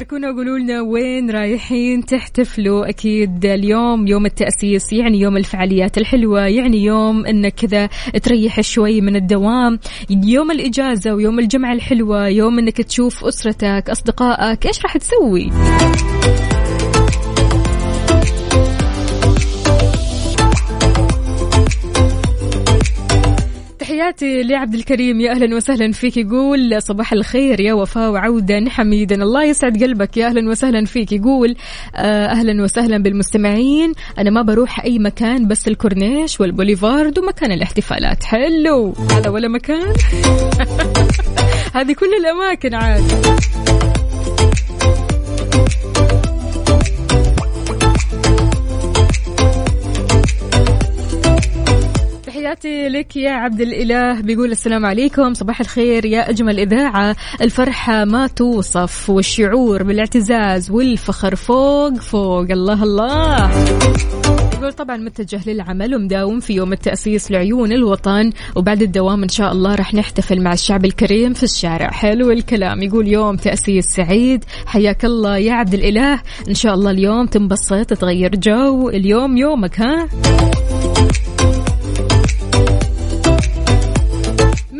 شاركونا 0.10 0.30
وقولوا 0.30 0.60
لنا 0.60 0.82
وين 0.82 1.32
رايحين 1.32 2.06
تحتفلوا. 2.06 2.90
أكيد 2.90 3.46
اليوم 3.46 4.08
يوم 4.08 4.26
التأسيس 4.26 4.94
يعني 4.94 5.20
يوم 5.20 5.38
الفعاليات 5.38 5.98
الحلوة 5.98 6.48
يعني 6.48 6.84
يوم 6.84 7.26
إنك 7.26 7.54
كذا 7.54 7.90
تريح 8.24 8.62
شوي 8.62 9.02
من 9.02 9.16
الدوام. 9.16 9.80
يوم 10.10 10.52
الإجازة 10.52 11.14
ويوم 11.14 11.40
الجمعة 11.40 11.74
الحلوة 11.74 12.28
يوم 12.28 12.60
إنك 12.60 12.82
تشوف 12.82 13.26
أسرتك 13.26 13.90
أصدقائك. 13.90 14.66
إيش 14.66 14.84
راح 14.84 14.98
تسوي؟ 14.98 15.50
تحياتي 24.00 24.44
لعبد 24.44 24.74
الكريم. 24.74 25.22
يا 25.22 25.32
أهلا 25.32 25.56
وسهلا 25.56 25.92
فيك. 25.92 26.18
يقول 26.18 26.82
صباح 26.82 27.14
الخير 27.14 27.60
يا 27.60 27.74
وفاء 27.74 28.12
وعودا 28.12 28.66
حميدا. 28.70 29.16
الله 29.16 29.44
يسعد 29.44 29.84
قلبك. 29.84 30.18
يا 30.18 30.28
أهلا 30.28 30.50
وسهلا 30.50 30.86
فيك. 30.86 31.12
يقول 31.12 31.56
آه، 31.96 32.26
أهلا 32.26 32.64
وسهلا 32.64 32.98
بالمستمعين. 32.98 33.94
أنا 34.18 34.30
ما 34.30 34.42
بروح 34.42 34.84
أي 34.84 35.00
مكان 35.00 35.48
بس 35.48 35.68
الكورنيش 35.68 36.40
والبوليفارد 36.42 37.20
ومكان 37.20 37.52
الاحتفالات. 37.52 38.24
حلو. 38.24 38.94
هذا 39.12 39.30
ولا 39.30 39.48
مكان؟ 39.48 39.94
هذه 41.76 41.94
كل 41.94 42.10
الأماكن 42.20 42.74
عاد. 42.74 43.04
تحياتي 52.50 52.90
لك 52.90 53.16
يا 53.16 53.32
عبد 53.32 53.62
الإله. 53.62 54.22
بيقول 54.22 54.52
السلام 54.52 54.86
عليكم. 54.86 55.34
صباح 55.34 55.60
الخير 55.60 56.06
يا 56.06 56.30
أجمل 56.30 56.60
إذاعة. 56.60 57.16
الفرحة 57.42 58.06
ما 58.06 58.28
توصف 58.28 59.10
والشعور 59.10 59.84
بالاعتزاز 59.84 60.72
والفخر 60.72 61.36
فوق 61.36 61.96
فوق. 61.96 62.46
الله 62.52 62.84
الله. 62.84 63.52
يقول 64.54 64.74
طبعا 64.74 64.98
متجه 64.98 65.50
للعمل 65.50 65.96
ومداوم 65.96 66.40
في 66.40 66.54
يوم 66.54 66.74
التأسيس 66.74 67.32
لعيون 67.32 67.72
الوطن. 67.72 68.32
وبعد 68.56 68.82
الدوام 68.82 69.24
إن 69.24 69.30
شاء 69.30 69.52
الله 69.52 69.76
رح 69.76 69.94
نحتفل 69.94 70.42
مع 70.42 70.54
الشعب 70.54 70.86
الكريم 70.86 71.34
في 71.34 71.44
الشارع. 71.44 71.92
حلو 71.92 72.32
الكلام. 72.32 72.82
يقول 72.82 73.08
يوم 73.08 73.36
تأسيس 73.36 73.86
سعيد. 73.86 74.46
حياك 74.66 75.06
الله 75.06 75.38
يا 75.38 75.54
عبد 75.54 75.74
الإله. 75.74 76.22
إن 76.50 76.54
شاء 76.54 76.74
الله 76.74 76.92
اليوم 76.92 77.26
تنبسط 77.26 77.94
تغير 77.94 78.36
جو. 78.36 78.90
اليوم 78.90 79.38
يومك 79.38 79.82
ها؟ 79.82 80.08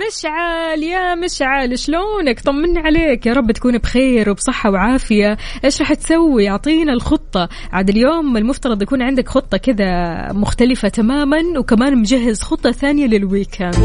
مشعل 0.08 0.84
يا 0.84 1.16
مشعل 1.16 1.80
شلونك؟ 1.80 2.40
طمنا 2.40 2.82
عليك 2.82 3.26
يا 3.26 3.34
رب 3.34 3.52
تكون 3.52 3.78
بخير 3.78 4.30
وبصحة 4.30 4.72
وعافية. 4.72 5.38
إيش 5.66 5.82
راح 5.82 5.94
تسوي؟ 5.94 6.50
أعطينا 6.50 6.94
الخطة. 6.94 7.50
عاد 7.72 7.90
اليوم 7.90 8.38
المفترض 8.38 8.82
يكون 8.82 9.02
عندك 9.02 9.30
خطة 9.30 9.58
كذا 9.58 10.34
مختلفة 10.34 10.88
تماما 10.88 11.42
وكمان 11.60 11.98
مجهز 11.98 12.42
خطة 12.42 12.72
ثانية 12.72 13.08
لل 13.08 13.23
weekend 13.23 13.76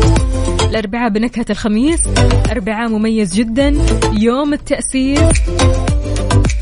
الأربعاء 0.71 1.09
بنكهة 1.11 1.47
الخميس 1.51 2.01
أربعاء 2.51 2.89
مميز 2.89 3.35
جدا. 3.35 3.75
يوم 4.13 4.53
التأسيس. 4.53 5.41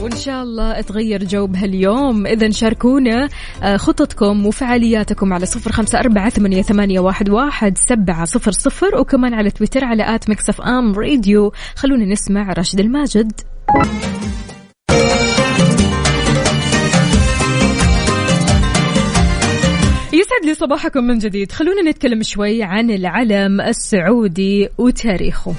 وإن 0.02 0.16
شاء 0.16 0.42
الله 0.42 0.80
تغير 0.80 1.24
جو 1.24 1.46
بهاليوم. 1.46 2.26
إذا 2.26 2.50
شاركونا 2.50 3.28
آه، 3.62 3.76
خططكم 3.76 4.46
وفعالياتكم 4.46 5.32
على 5.32 5.46
صفر 5.46 5.72
خمسة 5.72 5.98
أربعة 5.98 6.30
ثمانية, 6.30 6.62
ثمانية 6.62 7.00
واحد, 7.00 7.30
واحد 7.30 7.78
سبعة 7.78 8.24
صفر 8.24 8.50
صفر 8.50 9.00
وكمان 9.00 9.34
على 9.34 9.50
تويتر 9.50 9.84
على 9.84 10.14
at 10.14 10.30
Mix 10.30 10.60
FM 10.60 10.92
Radio. 10.92 11.52
خلونا 11.76 12.04
نسمع 12.04 12.52
راشد 12.52 12.80
الماجد. 12.80 13.32
لي 20.44 20.54
صباحكم 20.54 21.04
من 21.04 21.18
جديد. 21.18 21.52
خلونا 21.52 21.90
نتكلم 21.90 22.22
شوي 22.22 22.62
عن 22.62 22.90
العلم 22.90 23.60
السعودي 23.60 24.68
وتاريخه. 24.78 25.54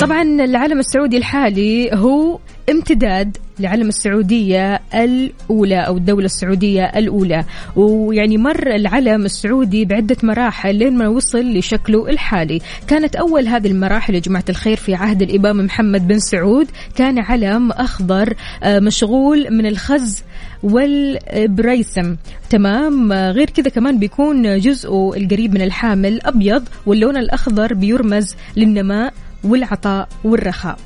طبعا 0.00 0.22
العلم 0.22 0.78
السعودي 0.78 1.16
الحالي 1.16 1.90
هو 1.94 2.38
امتداد 2.70 3.36
لعلم 3.58 3.88
السعودية 3.88 4.80
الأولى 4.94 5.78
أو 5.78 5.96
الدولة 5.96 6.24
السعودية 6.24 6.84
الأولى. 6.84 7.44
ويعني 7.76 8.38
مر 8.38 8.74
العلم 8.74 9.24
السعودي 9.24 9.84
بعدة 9.84 10.16
مراحل 10.22 10.74
لين 10.74 10.98
ما 10.98 11.08
وصل 11.08 11.52
لشكله 11.52 12.08
الحالي. 12.08 12.60
كانت 12.88 13.16
أول 13.16 13.48
هذه 13.48 13.66
المراحل 13.66 14.14
يا 14.14 14.20
جماعة 14.20 14.44
الخير 14.48 14.76
في 14.76 14.94
عهد 14.94 15.22
الإمام 15.22 15.64
محمد 15.64 16.08
بن 16.08 16.18
سعود 16.18 16.66
كان 16.96 17.18
علم 17.18 17.70
أخضر 17.72 18.34
آه، 18.62 18.78
مشغول 18.78 19.46
من 19.50 19.66
الخز 19.66 20.22
والبريسم 20.62 22.16
تمام؟ 22.50 23.12
آه، 23.12 23.30
غير 23.30 23.50
كذا 23.50 23.68
كمان 23.68 23.98
بيكون 23.98 24.58
جزءه 24.58 25.12
القريب 25.16 25.54
من 25.54 25.62
الحامل 25.62 26.20
أبيض 26.22 26.62
واللون 26.86 27.16
الأخضر 27.16 27.74
بيرمز 27.74 28.34
للنماء 28.56 29.12
والعطاء 29.44 30.08
والرخاء. 30.24 30.78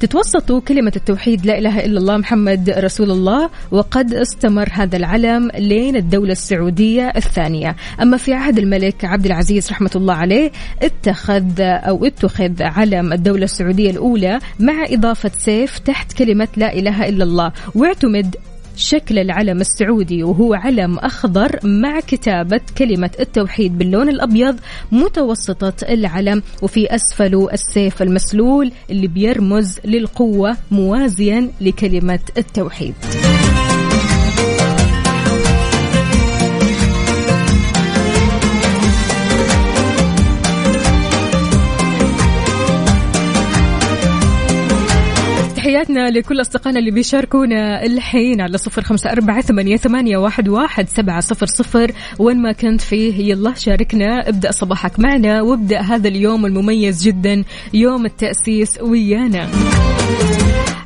تتوسط 0.00 0.52
كلمة 0.52 0.92
التوحيد 0.96 1.46
لا 1.46 1.58
إله 1.58 1.84
إلا 1.84 1.98
الله 1.98 2.16
محمد 2.16 2.70
رسول 2.70 3.10
الله 3.10 3.50
وقد 3.70 4.14
استمر 4.14 4.68
هذا 4.72 4.96
العلم 4.96 5.50
لين 5.54 5.96
الدولة 5.96 6.32
السعودية 6.32 7.12
الثانية. 7.16 7.76
أما 8.02 8.16
في 8.16 8.34
عهد 8.34 8.58
الملك 8.58 9.04
عبد 9.04 9.26
العزيز 9.26 9.70
رحمة 9.70 9.90
الله 9.96 10.14
عليه 10.14 10.50
اتخذ 10.82 11.60
أو 11.60 12.04
اتخذ 12.04 12.62
علم 12.62 13.12
الدولة 13.12 13.44
السعودية 13.44 13.90
الأولى 13.90 14.38
مع 14.60 14.84
إضافة 14.88 15.30
سيف 15.38 15.78
تحت 15.78 16.12
كلمة 16.12 16.48
لا 16.56 16.72
إله 16.72 17.08
إلا 17.08 17.24
الله 17.24 17.52
واعتمد 17.74 18.36
شكل 18.78 19.18
العلم 19.18 19.60
السعودي 19.60 20.22
وهو 20.22 20.54
علم 20.54 20.98
أخضر 20.98 21.58
مع 21.64 22.00
كتابة 22.00 22.60
كلمة 22.78 23.10
التوحيد 23.20 23.78
باللون 23.78 24.08
الأبيض 24.08 24.56
متوسطة 24.92 25.74
العلم 25.88 26.42
وفي 26.62 26.94
أسفله 26.94 27.52
السيف 27.52 28.02
المسلول 28.02 28.72
اللي 28.90 29.06
بيرمز 29.06 29.78
للقوة 29.84 30.56
موازيا 30.70 31.50
لكلمة 31.60 32.20
التوحيد. 32.38 32.94
تحياتنا 45.78 46.10
لكل 46.10 46.40
أصدقائنا 46.40 46.78
اللي 46.78 46.90
بيشاركونا 46.90 47.84
الحين 47.84 48.40
على 48.40 48.58
صفر 48.58 48.82
خمسة 48.82 49.12
أربعة 49.12 49.40
ثمانية, 49.40 49.76
ثمانية 49.76 50.16
واحد, 50.16 50.48
واحد 50.48 50.88
سبعة 50.88 51.20
صفر 51.20 51.46
صفر. 51.46 51.92
وين 52.18 52.42
ما 52.42 52.52
كنت 52.52 52.80
فيه 52.80 53.30
يلا 53.30 53.54
شاركنا. 53.54 54.28
ابدأ 54.28 54.50
صباحك 54.50 55.00
معنا 55.00 55.42
وابدأ 55.42 55.80
هذا 55.80 56.08
اليوم 56.08 56.46
المميز 56.46 57.02
جدا 57.02 57.44
يوم 57.74 58.06
التأسيس 58.06 58.80
ويانا. 58.80 59.48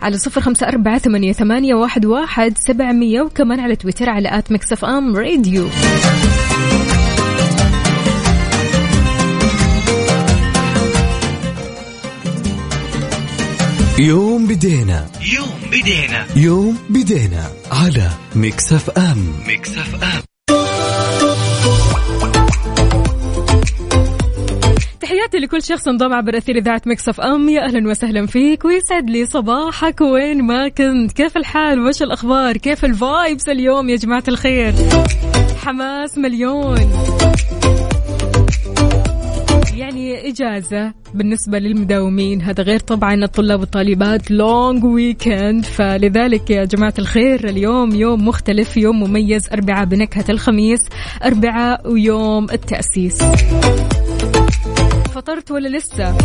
على 0.03 0.19
صفر 0.19 0.41
خمسة 0.41 0.69
أربعة 0.69 0.99
ثمانية, 0.99 1.33
ثمانية 1.33 1.75
واحد, 1.75 2.07
واحد 2.07 2.59
سبعمية 2.59 3.21
وكمان 3.21 3.61
على 3.61 3.77
تويتر 3.77 4.11
على 4.11 4.39
at 4.39 4.53
Mix 4.53 4.85
FM 4.85 5.17
Radio. 5.17 5.69
يوم 14.03 14.47
بدينا. 14.47 15.07
يوم 15.35 15.61
بدينا. 15.67 16.27
يوم 16.37 16.79
بدينا 16.91 17.47
على 17.73 18.11
Mix 18.35 18.73
FM 18.73 19.33
Mix 19.47 19.79
FM 19.79 20.23
تحياتي 25.01 25.39
لكل 25.39 25.63
شخص 25.63 25.89
انضم 25.89 26.13
عبر 26.13 26.39
أثير 26.39 26.57
إذاعة 26.57 26.83
Mix 26.87 27.09
FM 27.09 27.49
يا 27.49 27.65
أهلا 27.65 27.91
وسهلا 27.91 28.27
فيك. 28.27 28.65
ويسعد 28.65 29.11
لي 29.11 29.27
صباحك. 29.27 30.01
وين 30.01 30.43
ما 30.43 30.69
كنت. 30.69 31.13
كيف 31.13 31.37
الحال؟ 31.37 31.81
وش 31.81 32.03
الأخبار؟ 32.03 32.57
كيف 32.57 32.85
ال 32.85 32.95
vibes 32.95 33.49
اليوم 33.49 33.89
يا 33.89 33.97
جماعة 33.97 34.25
الخير؟ 34.29 34.75
حماس 35.65 36.19
مليون. 36.19 36.93
يعني 39.75 40.29
إجازة 40.29 40.93
بالنسبة 41.15 41.59
للمداومين. 41.59 42.43
هذا 42.43 42.63
غير 42.63 42.81
طبعا 42.81 43.15
الطلاب 43.15 43.61
والطالبات. 43.61 44.31
long 44.31 44.85
weekend 44.85 45.65
فلذلك 45.65 46.51
يا 46.51 46.65
جماعة 46.65 46.95
الخير 46.99 47.49
اليوم 47.49 47.95
يوم 47.95 48.29
مختلف 48.29 48.77
يوم 48.77 49.01
مميز. 49.01 49.49
أربعاء 49.53 49.85
بنكهة 49.85 50.25
الخميس 50.29 50.81
أربعاء 51.25 51.91
ويوم 51.91 52.45
التأسيس. 52.45 53.23
فطرت 55.15 55.51
ولا 55.51 55.69
لسه؟ 55.69 56.19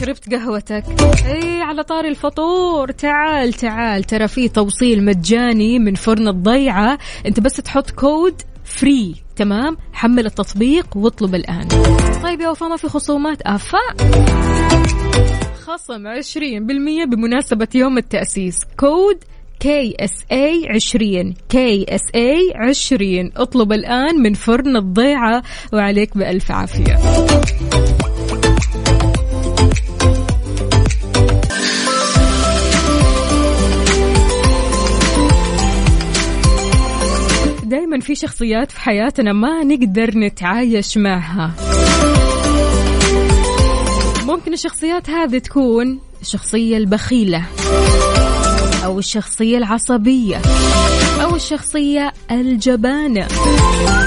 شربت 0.00 0.34
قهوتك؟ 0.34 0.84
اي 1.26 1.60
على 1.62 1.82
طاري 1.82 2.08
الفطور. 2.08 2.90
تعال 2.90 3.52
تعال. 3.52 4.04
ترى 4.04 4.28
في 4.28 4.48
توصيل 4.48 5.04
مجاني 5.04 5.78
من 5.78 5.94
فرن 5.94 6.28
الضيعة. 6.28 6.98
أنت 7.26 7.40
بس 7.40 7.56
تحط 7.56 7.90
كود 7.90 8.34
free 8.64 9.14
تمام؟ 9.36 9.76
حمل 9.92 10.26
التطبيق 10.26 10.96
واطلب 10.96 11.34
الآن. 11.34 11.68
طيب 12.22 12.40
يا 12.40 12.48
وفاء 12.48 12.68
ما 12.68 12.76
في 12.76 12.88
خصومات؟ 12.88 13.42
أفا. 13.42 13.78
خصم 15.66 16.06
20% 16.06 17.04
بمناسبة 17.04 17.68
يوم 17.74 17.98
التأسيس. 17.98 18.58
كود 18.80 19.24
كي 19.60 19.94
إس 20.00 20.24
إي 20.32 20.68
20 20.74 21.34
كي 21.48 21.86
إس 21.88 22.02
إي 22.14 22.52
20 22.54 23.32
اطلب 23.36 23.72
الآن 23.72 24.22
من 24.22 24.34
فرن 24.34 24.76
الضيعة. 24.76 25.42
وعليك 25.72 26.16
بألف 26.16 26.50
عافية. 26.50 26.98
دائما 37.94 38.06
في 38.06 38.14
شخصيات 38.14 38.72
في 38.72 38.80
حياتنا 38.80 39.32
ما 39.32 39.64
نقدر 39.64 40.18
نتعايش 40.18 40.98
معها. 40.98 41.54
ممكن 44.26 44.52
الشخصيات 44.52 45.10
هذه 45.10 45.38
تكون 45.38 46.00
الشخصية 46.20 46.76
البخيلة 46.76 47.44
أو 48.84 48.98
الشخصية 48.98 49.58
العصبية 49.58 50.40
أو 51.22 51.36
الشخصية 51.36 52.12
الجبانة 52.30 53.28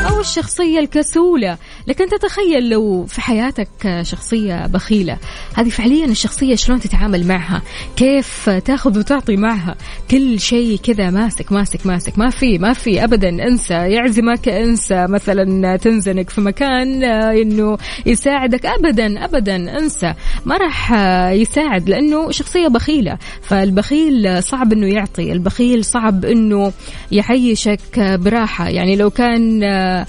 أو 0.09 0.19
الشخصية 0.19 0.79
الكسولة. 0.79 1.57
لكن 1.87 2.09
تتخيل 2.09 2.69
لو 2.69 3.05
في 3.05 3.21
حياتك 3.21 4.01
شخصية 4.01 4.67
بخيلة 4.67 5.17
هذه 5.55 5.69
فعليا 5.69 6.05
الشخصية 6.05 6.55
شلون 6.55 6.79
تتعامل 6.79 7.27
معها؟ 7.27 7.61
كيف 7.95 8.49
تاخذ 8.49 8.99
وتعطي 8.99 9.37
معها؟ 9.37 9.75
كل 10.11 10.39
شيء 10.39 10.77
كذا 10.77 11.09
ماسك 11.09 11.51
ماسك 11.51 11.85
ماسك. 11.85 12.19
ما 12.19 12.29
في 12.29 12.57
ما 12.57 12.73
في 12.73 13.03
أبدا. 13.03 13.29
انسى 13.29 13.73
يعزمك 13.73 14.49
انسى 14.49 15.05
مثلا 15.09 15.75
تنزنق 15.75 16.29
في 16.29 16.41
مكان 16.41 17.03
آه، 17.03 17.31
إنه 17.31 17.77
يساعدك. 18.05 18.65
ابدا 18.65 19.25
ابدا. 19.25 19.55
انسى. 19.55 20.13
ما 20.45 20.57
راح 20.57 20.93
آه، 20.93 21.29
يساعد 21.29 21.89
لأنه 21.89 22.31
شخصية 22.31 22.67
بخيلة. 22.67 23.17
فالبخيل 23.41 24.43
صعب 24.43 24.73
إنه 24.73 24.87
يعطي. 24.87 25.31
البخيل 25.31 25.85
صعب 25.85 26.25
إنه 26.25 26.73
يعيشك 27.11 27.99
براحة. 27.99 28.69
يعني 28.69 28.95
لو 28.95 29.09
كان 29.09 29.63
آه، 29.63 30.05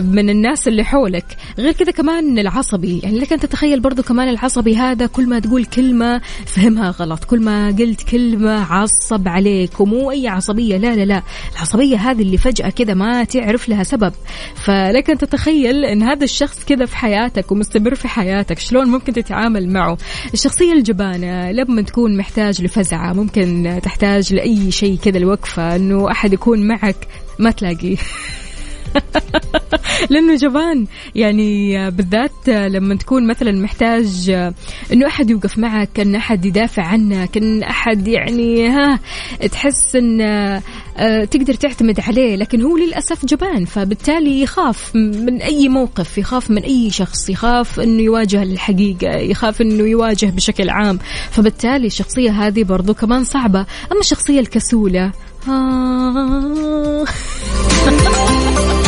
من 0.00 0.30
الناس 0.30 0.68
اللي 0.68 0.84
حولك 1.12 1.36
غير 1.58 1.72
كذا 1.72 1.90
كمان 1.90 2.38
العصبي. 2.38 3.00
يعني 3.02 3.18
لك 3.18 3.32
انت 3.32 3.46
تتخيل 3.46 3.80
برضو 3.80 4.02
كمان 4.02 4.28
العصبي 4.28 4.76
هذا 4.76 5.06
كل 5.06 5.28
ما 5.28 5.38
تقول 5.38 5.64
كلمة 5.64 6.20
فهمها 6.46 6.90
غلط. 6.90 7.24
كل 7.24 7.40
ما 7.40 7.66
قلت 7.66 8.02
كلمة 8.02 8.72
عصب 8.72 9.28
عليك 9.28 9.80
ومو 9.80 10.10
أي 10.10 10.28
عصبية. 10.28 10.76
لا 10.76 10.96
لا 10.96 11.04
لا. 11.04 11.22
العصبية 11.52 11.96
هذه 11.96 12.22
اللي 12.22 12.36
فجأة 12.36 12.70
كذا 12.70 12.94
ما 12.94 13.24
تعرف 13.24 13.68
لها 13.68 13.82
سبب. 13.82 14.12
فلك 14.54 15.10
ان 15.10 15.18
تتخيل 15.18 15.84
إن 15.84 16.02
هذا 16.02 16.24
الشخص 16.24 16.64
كذا 16.64 16.86
في 16.86 16.96
حياتك 16.96 17.52
ومستمر 17.52 17.94
في 17.94 18.08
حياتك 18.08 18.58
شلون 18.58 18.88
ممكن 18.88 19.12
تتعامل 19.12 19.68
معه؟ 19.68 19.96
الشخصية 20.34 20.72
الجبانة 20.72 21.50
لما 21.50 21.82
تكون 21.82 22.16
محتاج 22.16 22.62
لفزعة 22.62 23.12
ممكن 23.12 23.80
تحتاج 23.82 24.34
لأي 24.34 24.70
شيء 24.70 24.96
كذا 24.96 25.18
الوقفه 25.18 25.76
إنه 25.76 26.10
أحد 26.10 26.32
يكون 26.32 26.68
معك 26.68 27.08
ما 27.38 27.50
تلاقيه. 27.50 27.96
لأنه 30.10 30.36
جبان. 30.36 30.86
يعني 31.14 31.90
بالذات 31.90 32.48
لما 32.48 32.94
تكون 32.94 33.26
مثلا 33.26 33.52
محتاج 33.52 34.30
إنه 34.92 35.06
أحد 35.06 35.30
يوقف 35.30 35.58
معك 35.58 36.00
ان 36.00 36.14
أحد 36.14 36.44
يدافع 36.44 36.82
عنك 36.82 37.36
ان 37.36 37.62
أحد 37.62 38.08
يعني 38.08 38.68
ها 38.68 38.98
تحس 39.52 39.96
إن 39.96 40.20
آه، 40.96 41.24
تقدر 41.24 41.54
تعتمد 41.54 42.00
عليه. 42.00 42.36
لكن 42.36 42.62
هو 42.62 42.76
للأسف 42.76 43.26
جبان 43.26 43.64
فبالتالي 43.64 44.42
يخاف 44.42 44.96
من 44.96 45.42
أي 45.42 45.68
موقف 45.68 46.18
يخاف 46.18 46.50
من 46.50 46.62
أي 46.62 46.90
شخص 46.90 47.30
يخاف 47.30 47.80
إنه 47.80 48.02
يواجه 48.02 48.42
الحقيقة 48.42 49.16
يخاف 49.16 49.60
إنه 49.60 49.84
يواجه 49.84 50.26
بشكل 50.26 50.70
عام. 50.70 50.98
فبالتالي 51.30 51.86
الشخصية 51.86 52.30
هذه 52.30 52.64
برضو 52.64 52.94
كمان 52.94 53.24
صعبة. 53.24 53.66
أما 53.92 54.00
الشخصية 54.00 54.40
الكسولة 54.40 55.12
آه. 55.48 57.04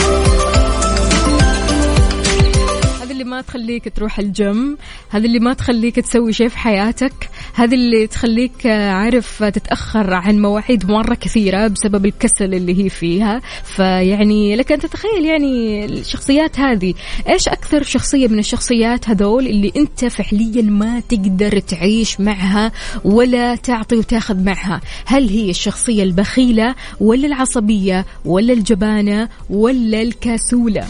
اللي 3.25 3.37
ما 3.37 3.41
تخليك 3.41 3.93
تروح 3.97 4.19
الجيم 4.19 4.77
هذه 5.11 5.27
اللي 5.27 5.39
ما 5.39 5.53
تخليك 5.53 6.01
تسوي 6.01 6.33
شيء 6.33 6.49
في 6.49 6.59
حياتك 6.59 7.31
هذه 7.55 7.75
اللي 7.75 8.07
تخليك 8.07 8.67
آه، 8.67 8.91
عارف 8.91 9.43
تتأخر 9.43 10.15
عن 10.15 10.43
مواعيد 10.43 10.91
مرة 10.91 11.15
كثيرة 11.15 11.67
بسبب 11.67 12.07
الكسل 12.07 12.55
اللي 12.55 12.85
هي 12.85 12.89
فيها. 12.89 13.41
فيعني 13.65 14.57
لك 14.57 14.73
أن 14.73 14.81
تتخيل 14.81 15.25
يعني 15.25 15.85
الشخصيات 15.85 16.61
هذه 16.61 16.95
إيش 17.29 17.49
أكثر 17.49 17.83
شخصية 17.83 18.29
من 18.29 18.39
الشخصيات 18.39 19.09
هذول 19.09 19.47
اللي 19.47 19.73
أنت 19.77 20.05
فعليا 20.05 20.63
ما 20.63 21.01
تقدر 21.01 21.59
تعيش 21.59 22.21
معها 22.21 22.73
ولا 23.05 23.57
تعطي 23.57 23.97
وتاخذ 23.97 24.45
معها؟ 24.45 24.81
هل 25.07 25.29
هي 25.29 25.51
الشخصية 25.51 26.03
البخيلة 26.03 26.75
ولا 27.01 27.27
العصبية 27.27 28.07
ولا 28.25 28.53
الجبانة 28.53 29.29
ولا 29.51 30.03
الكسولة؟ 30.03 30.87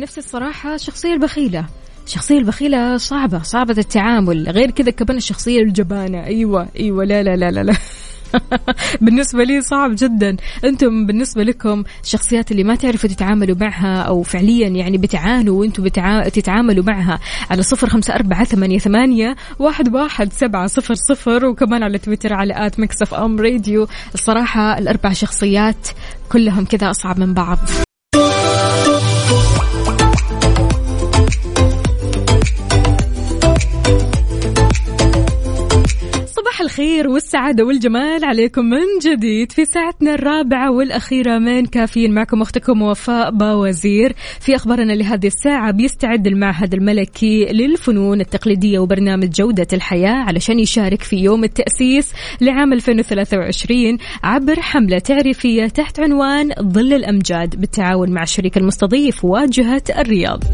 عن 0.00 0.04
نفسي 0.04 0.20
الصراحة 0.20 0.74
الشخصية 0.74 1.12
البخيلة. 1.12 1.66
الشخصية 2.06 2.38
البخيلة 2.38 2.96
صعبة 2.96 3.42
صعبة 3.42 3.74
التعامل. 3.78 4.48
غير 4.48 4.70
كذا 4.70 4.90
كمان 4.90 5.16
الشخصية 5.16 5.60
الجبانة. 5.60 6.24
أيوة 6.24 6.68
أيوة 6.76 7.04
لا 7.04 7.22
لا 7.22 7.36
لا 7.36 7.50
لا, 7.50 7.60
لا. 7.62 7.74
بالنسبة 9.00 9.44
لي 9.44 9.60
صعب 9.60 9.90
جدا. 9.94 10.36
أنتم 10.64 11.06
بالنسبة 11.06 11.42
لكم 11.42 11.84
الشخصيات 12.04 12.50
اللي 12.50 12.64
ما 12.64 12.74
تعرفوا 12.74 13.08
تتعاملوا 13.08 13.56
معها 13.60 14.02
أو 14.02 14.22
فعليا 14.22 14.68
يعني 14.68 14.98
بتعانوا 14.98 15.60
وأنتم 15.60 15.82
بتع... 15.82 16.28
تتعاملوا 16.28 16.84
معها 16.84 17.20
على 17.50 17.62
صفر 17.62 17.88
خمسة 17.88 18.14
أربعة 18.14 18.44
ثمانية, 18.44 18.78
ثمانية 18.78 19.36
واحد, 19.58 19.94
واحد 19.94 20.32
سبعة 20.32 20.66
صفر 20.66 20.94
صفر 20.94 21.44
وكمان 21.44 21.82
على 21.82 21.98
تويتر 21.98 22.32
على 22.32 22.66
at 22.66 22.80
Mix 22.80 23.14
FM 23.14 23.40
Radio. 23.40 23.86
الصراحة 24.14 24.78
الأربع 24.78 25.12
شخصيات 25.12 25.88
كلهم 26.32 26.64
كذا 26.64 26.90
أصعب 26.90 27.18
من 27.18 27.34
بعض. 27.34 27.58
الخير 36.80 37.08
والسعادة 37.08 37.64
والجمال 37.64 38.24
عليكم 38.24 38.64
من 38.64 38.80
جديد 39.02 39.52
في 39.52 39.64
ساعتنا 39.64 40.14
الرابعة 40.14 40.70
والأخيرة 40.70 41.38
من 41.38 41.66
كافيين. 41.66 42.14
معكم 42.14 42.42
أختكم 42.42 42.82
وفاء 42.82 43.30
باوزير. 43.30 44.14
في 44.40 44.56
أخبارنا 44.56 44.92
لهذه 44.92 45.26
الساعة 45.26 45.70
بيستعد 45.70 46.26
المعهد 46.26 46.74
الملكي 46.74 47.44
للفنون 47.44 48.20
التقليدية 48.20 48.78
وبرنامج 48.78 49.28
جودة 49.28 49.66
الحياة 49.72 50.24
علشان 50.28 50.58
يشارك 50.58 51.02
في 51.02 51.16
يوم 51.16 51.44
التأسيس 51.44 52.12
لعام 52.40 52.72
2023 52.72 53.98
عبر 54.22 54.60
حملة 54.60 54.98
تعريفية 54.98 55.66
تحت 55.66 56.00
عنوان 56.00 56.50
ظل 56.62 56.92
الأمجاد 56.92 57.60
بالتعاون 57.60 58.10
مع 58.10 58.22
الشريك 58.22 58.56
المستضيف 58.56 59.24
واجهة 59.24 59.82
الرياض. 59.98 60.44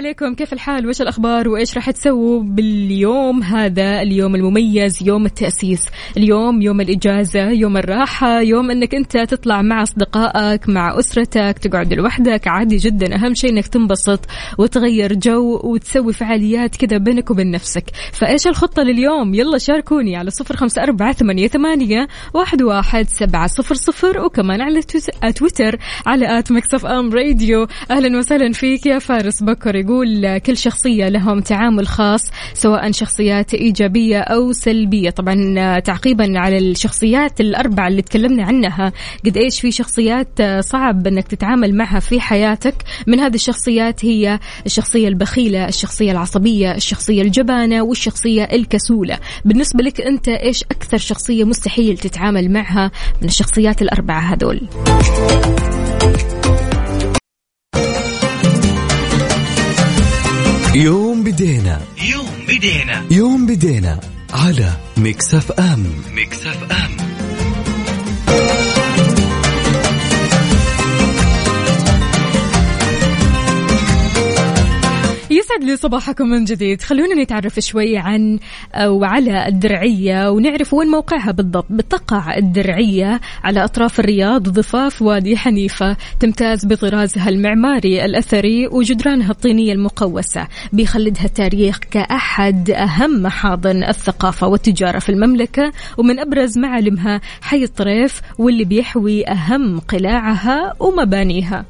عليكم. 0.00 0.34
كيف 0.34 0.52
الحال؟ 0.52 0.86
وش 0.88 1.00
الأخبار؟ 1.02 1.48
وإيش 1.48 1.76
راح 1.76 1.90
تسووا 1.90 2.42
باليوم 2.42 3.42
هذا؟ 3.42 4.02
اليوم 4.02 4.34
المميز 4.34 4.98
يوم 5.02 5.26
التأسيس 5.26 5.86
اليوم 6.16 6.62
يوم 6.62 6.80
الإجازة 6.80 7.50
يوم 7.50 7.76
الراحة 7.76 8.40
يوم 8.40 8.70
أنك 8.70 8.94
أنت 8.94 9.16
تطلع 9.16 9.62
مع 9.62 9.82
أصدقائك 9.82 10.68
مع 10.68 10.98
أسرتك 10.98 11.58
تقعد 11.58 11.94
لوحدك. 11.94 12.48
عادي 12.48 12.76
جدا. 12.76 13.14
أهم 13.14 13.34
شيء 13.34 13.50
أنك 13.50 13.66
تنبسط 13.66 14.20
وتغير 14.58 15.14
جو 15.14 15.60
وتسوي 15.64 16.12
فعاليات 16.12 16.76
كذا 16.76 16.98
بينك 16.98 17.30
وبين 17.30 17.50
نفسك. 17.50 17.84
فإيش 18.12 18.46
الخطة 18.46 18.82
لليوم؟ 18.82 19.34
يلا 19.34 19.58
شاركوني 19.58 20.16
على 20.16 20.30
صفر 20.30 20.56
خمسة 20.56 20.82
أربعة 20.82 21.12
ثمانية, 21.12 21.48
ثمانية 21.48 22.08
واحد, 22.34 22.62
واحد 22.62 23.08
سبعة 23.08 23.46
صفر 23.46 23.74
صفر 23.74 24.20
وكمان 24.20 24.60
على 24.60 24.80
تويت- 24.82 25.36
تويتر 25.38 25.78
على 26.06 26.38
at 26.38 26.52
Mix 26.52 26.86
FM 26.86 27.10
Radio. 27.12 27.66
أهلا 27.90 28.18
وسهلا 28.18 28.52
فيك 28.52 28.86
يا 28.86 28.98
فارس 28.98 29.42
بكر 29.42 29.89
يقول 29.90 30.38
كل 30.38 30.56
شخصية 30.56 31.08
لهم 31.08 31.40
تعامل 31.40 31.86
خاص 31.86 32.20
سواء 32.54 32.92
شخصيات 32.92 33.54
إيجابية 33.54 34.18
أو 34.18 34.52
سلبية. 34.52 35.10
طبعا 35.10 35.78
تعقيبا 35.78 36.38
على 36.38 36.58
الشخصيات 36.58 37.40
الأربعة 37.40 37.88
اللي 37.88 38.02
تكلمنا 38.02 38.44
عنها. 38.44 38.92
قد 39.26 39.36
إيش 39.36 39.60
في 39.60 39.70
شخصيات 39.70 40.42
صعب 40.60 41.06
أنك 41.06 41.28
تتعامل 41.28 41.74
معها 41.74 42.00
في 42.00 42.20
حياتك؟ 42.20 42.74
من 43.06 43.20
هذه 43.20 43.34
الشخصيات 43.34 44.04
هي 44.04 44.38
الشخصية 44.66 45.08
البخيلة 45.08 45.68
الشخصية 45.68 46.12
العصبية 46.12 46.74
الشخصية 46.74 47.22
الجبانة 47.22 47.82
والشخصية 47.82 48.44
الكسولة. 48.44 49.18
بالنسبة 49.44 49.84
لك 49.84 50.00
أنت 50.00 50.28
إيش 50.28 50.62
أكثر 50.62 50.98
شخصية 50.98 51.44
مستحيل 51.44 51.98
تتعامل 51.98 52.52
معها 52.52 52.90
من 53.22 53.28
الشخصيات 53.28 53.82
الأربعة 53.82 54.20
هذول؟ 54.20 54.60
يوم 60.74 61.24
بدينا. 61.24 61.80
يوم 62.10 62.26
بدينا. 62.48 63.04
يوم 63.10 63.46
بدينا 63.46 64.00
على 64.32 64.72
Mix 64.96 65.34
FM. 65.34 65.86
Mix 66.14 66.46
FM. 66.46 67.09
يسعد 75.50 75.64
لي 75.64 75.76
صباحكم 75.76 76.26
من 76.26 76.44
جديد. 76.44 76.82
خلونا 76.82 77.22
نتعرف 77.22 77.58
شوي 77.58 77.96
عن 77.98 78.38
أو 78.74 79.04
على 79.04 79.48
الدرعية 79.48 80.30
ونعرف 80.30 80.74
وين 80.74 80.88
موقعها 80.88 81.30
بالضبط. 81.30 81.66
بتقع 81.70 82.36
الدرعية 82.36 83.20
على 83.44 83.64
أطراف 83.64 84.00
الرياض 84.00 84.48
ضفاف 84.48 85.02
وادي 85.02 85.36
حنيفة 85.36 85.96
تمتاز 86.20 86.66
بطرازها 86.66 87.28
المعماري 87.28 88.04
الأثري 88.04 88.66
وجدرانها 88.66 89.30
الطينية 89.30 89.72
المقوسة 89.72 90.46
بيخلدها 90.72 91.24
التاريخ 91.24 91.78
كأحد 91.78 92.70
أهم 92.70 93.22
محاضن 93.22 93.84
الثقافة 93.84 94.46
والتجارة 94.46 94.98
في 94.98 95.08
المملكة 95.08 95.72
ومن 95.98 96.18
أبرز 96.18 96.58
معالمها 96.58 97.20
حي 97.40 97.64
الطريف 97.64 98.20
واللي 98.38 98.64
بيحوي 98.64 99.28
أهم 99.28 99.80
قلاعها 99.80 100.74
ومبانيها. 100.80 101.64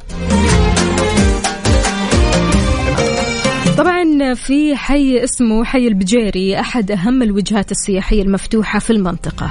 طبعا 3.78 4.35
في 4.35 4.76
حي 4.76 5.24
اسمه 5.24 5.64
حي 5.64 5.88
البجيري 5.88 6.61
أحد 6.61 6.90
أهم 6.90 7.22
الوجهات 7.22 7.70
السياحية 7.70 8.22
المفتوحة 8.22 8.78
في 8.78 8.90
المنطقة. 8.90 9.50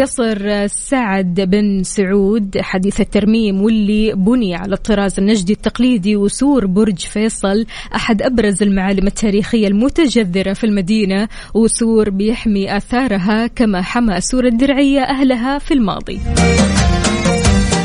قصر 0.00 0.66
سعد 0.66 1.40
بن 1.40 1.82
سعود 1.82 2.58
حديث 2.60 3.00
الترميم 3.00 3.62
واللي 3.62 4.14
بني 4.14 4.54
على 4.54 4.74
الطراز 4.74 5.18
النجدي 5.18 5.52
التقليدي 5.52 6.16
وسور 6.16 6.66
برج 6.66 6.98
فيصل 6.98 7.66
أحد 7.94 8.22
أبرز 8.22 8.62
المعالم 8.62 9.06
التاريخية 9.06 9.68
المتجذرة 9.68 10.52
في 10.52 10.64
المدينة 10.64 11.28
وسور 11.54 12.10
بيحمي 12.10 12.76
آثارها 12.76 13.46
كما 13.46 13.82
حمى 13.82 14.20
سور 14.20 14.46
الدرعية 14.46 15.00
أهلها 15.00 15.58
في 15.58 15.74
الماضي. 15.74 16.20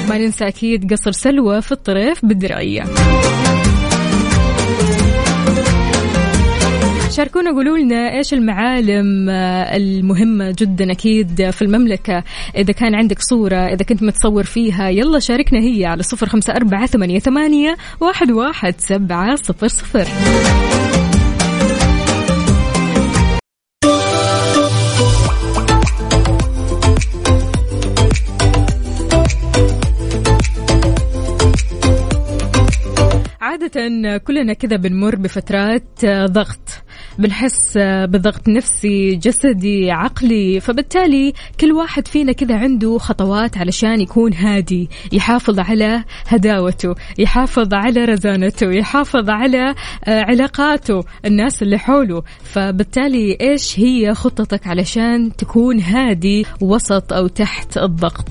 ما 0.10 0.18
ننسى 0.18 0.48
أكيد 0.48 0.94
قصر 0.94 1.12
سلوى 1.12 1.62
في 1.62 1.72
الطريف 1.72 2.26
بالدرعية. 2.26 2.84
شاركونا 7.14 7.52
قولوا 7.52 7.78
لنا 7.78 8.18
إيش 8.18 8.34
المعالم 8.34 9.30
آه، 9.30 9.76
المهمة 9.76 10.56
جدا 10.60 10.92
أكيد 10.92 11.50
في 11.50 11.62
المملكة. 11.62 12.24
إذا 12.56 12.74
كان 12.74 12.96
عندك 12.96 13.20
صورة 13.20 13.56
إذا 13.56 13.86
كنت 13.86 14.04
متصور 14.04 14.44
فيها 14.44 14.90
يلا 14.90 15.20
شاركنا 15.20 15.60
هي 15.60 15.86
على 15.86 16.04
صفر 16.04 16.30
خمسة 16.30 16.54
أربعة 16.54 16.86
ثمانية, 16.86 17.20
ثمانية 17.20 17.76
واحد, 18.00 18.32
واحد 18.32 18.76
سبعة 18.78 19.36
صفر 19.36 19.68
صفر. 19.68 20.08
عادة 33.54 34.18
كلنا 34.18 34.54
كذا 34.54 34.76
بنمر 34.76 35.16
بفترات 35.16 36.04
آه، 36.06 36.26
ضغط. 36.26 36.84
بنحس 37.20 37.78
آه، 37.78 38.06
بضغط 38.06 38.48
نفسي 38.48 39.16
جسدي 39.16 39.92
عقلي. 39.92 40.60
فبالتالي 40.60 41.34
كل 41.60 41.72
واحد 41.72 42.08
فينا 42.08 42.32
كذا 42.32 42.58
عنده 42.58 42.98
خطوات 42.98 43.58
علشان 43.58 44.02
يكون 44.02 44.34
هادي 44.34 44.90
يحافظ 45.12 45.60
على 45.60 46.04
هداوته 46.28 46.96
يحافظ 47.18 47.74
على 47.74 48.06
رزانته 48.06 48.72
يحافظ 48.72 49.30
على 49.30 49.76
آه، 50.06 50.22
علاقاته 50.22 51.04
الناس 51.26 51.64
اللي 51.64 51.78
حوله. 51.78 52.24
فبالتالي 52.44 53.38
إيش 53.42 53.80
هي 53.80 54.14
خطتك 54.14 54.68
علشان 54.68 55.36
تكون 55.36 55.80
هادي 55.80 56.46
وسط 56.62 57.14
أو 57.14 57.28
تحت 57.28 57.78
الضغط؟ 57.78 58.30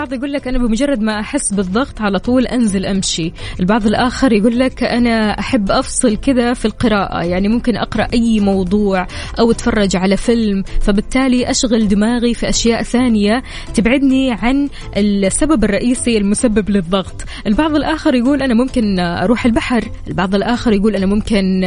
البعض 0.00 0.18
يقول 0.18 0.32
لك 0.32 0.48
أنا 0.48 0.58
بمجرد 0.58 1.00
ما 1.00 1.20
أحس 1.20 1.54
بالضغط 1.54 2.00
على 2.00 2.18
طول 2.18 2.46
أنزل 2.46 2.86
أمشي. 2.86 3.32
البعض 3.60 3.86
الآخر 3.86 4.32
يقول 4.32 4.58
لك 4.58 4.82
أنا 4.82 5.38
أحب 5.38 5.70
أفصل 5.70 6.16
كذا 6.16 6.54
في 6.54 6.64
القراءة. 6.64 7.24
يعني 7.24 7.48
ممكن 7.48 7.76
أقرأ 7.76 8.06
أي 8.12 8.40
موضوع 8.40 9.06
أو 9.38 9.50
أتفرج 9.50 9.96
على 9.96 10.16
فيلم. 10.16 10.62
فبالتالي 10.80 11.50
أشغل 11.50 11.88
دماغي 11.88 12.34
في 12.34 12.48
أشياء 12.48 12.82
ثانية 12.82 13.42
تبعدني 13.74 14.32
عن 14.32 14.68
السبب 14.96 15.64
الرئيسي 15.64 16.18
المسبب 16.18 16.70
للضغط. 16.70 17.24
البعض 17.46 17.76
الآخر 17.76 18.14
يقول 18.14 18.42
أنا 18.42 18.54
ممكن 18.54 18.98
أروح 18.98 19.44
البحر. 19.44 19.84
البعض 20.08 20.34
الآخر 20.34 20.72
يقول 20.72 20.96
أنا 20.96 21.06
ممكن 21.06 21.64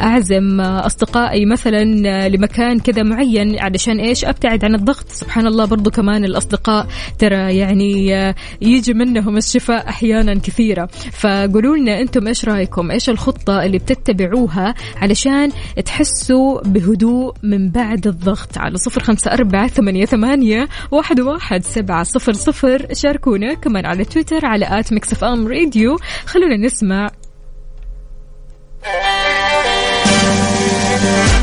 أعزم 0.00 0.60
أصدقائي 0.60 1.46
مثلا 1.46 1.84
لمكان 2.28 2.78
كذا 2.78 3.02
معين 3.02 3.58
علشان 3.58 4.00
إيش؟ 4.00 4.24
أبتعد 4.24 4.64
عن 4.64 4.74
الضغط. 4.74 5.08
سبحان 5.08 5.46
الله 5.46 5.64
برضو 5.64 5.90
كمان 5.90 6.24
الأصدقاء 6.24 6.86
ترى 7.18 7.56
يعني 7.56 7.71
آه، 7.80 8.34
يجي 8.60 8.94
منهم 8.94 9.36
الشفاء 9.36 9.88
أحيانا 9.88 10.34
كثيرة. 10.34 10.88
فقولوا 11.12 11.76
لنا 11.76 12.00
أنتم 12.00 12.26
إيش 12.26 12.44
رأيكم؟ 12.44 12.90
إيش 12.90 13.10
الخطة 13.10 13.64
اللي 13.64 13.78
بتتبعوها 13.78 14.74
علشان 14.96 15.52
تحسوا 15.84 16.60
بهدوء 16.60 17.34
من 17.42 17.70
بعد 17.70 18.06
الضغط؟ 18.06 18.58
على 18.58 18.76
صفر 18.76 19.02
خمسة 19.02 19.32
أربعة 19.32 19.66
ثمانية, 19.68 20.04
ثمانية 20.04 20.68
واحد, 20.90 21.20
واحد 21.20 21.64
سبعة 21.64 22.02
صفر 22.02 22.32
صفر. 22.32 22.86
شاركونا 22.92 23.54
كمان 23.54 23.86
على 23.86 24.04
تويتر 24.04 24.46
على 24.46 24.66
at 24.78 24.92
Mix 24.92 25.12
FM 25.12 25.48
Radio. 25.48 25.96
خلونا 26.26 26.56
نسمع. 26.56 27.10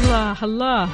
الله 0.04 0.44
الله. 0.44 0.90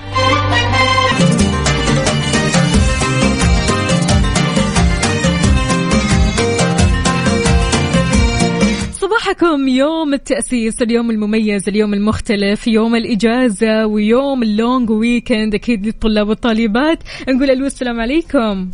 صباحكم. 9.06 9.68
يوم 9.68 10.14
التأسيس 10.14 10.82
اليوم 10.82 11.12
المميز 11.12 11.70
اليوم 11.70 11.94
المختلف 11.94 12.68
يوم 12.68 12.96
الإجازة 12.96 13.86
ويوم 13.86 14.44
اللونج 14.44 14.90
ويكند 14.90 15.56
أكيد 15.56 15.86
للطلاب 15.86 16.28
والطالبات. 16.28 17.04
نقول 17.30 17.50
ألو 17.50 17.66
السلام 17.66 18.00
عليكم. 18.00 18.70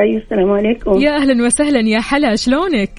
أيوة 0.00 0.22
السلام 0.22 0.50
عليكم. 0.50 1.00
يا 1.00 1.16
أهلا 1.16 1.46
وسهلا 1.46 1.80
يا 1.80 2.00
حلا 2.00 2.36
شلونك؟ 2.36 2.90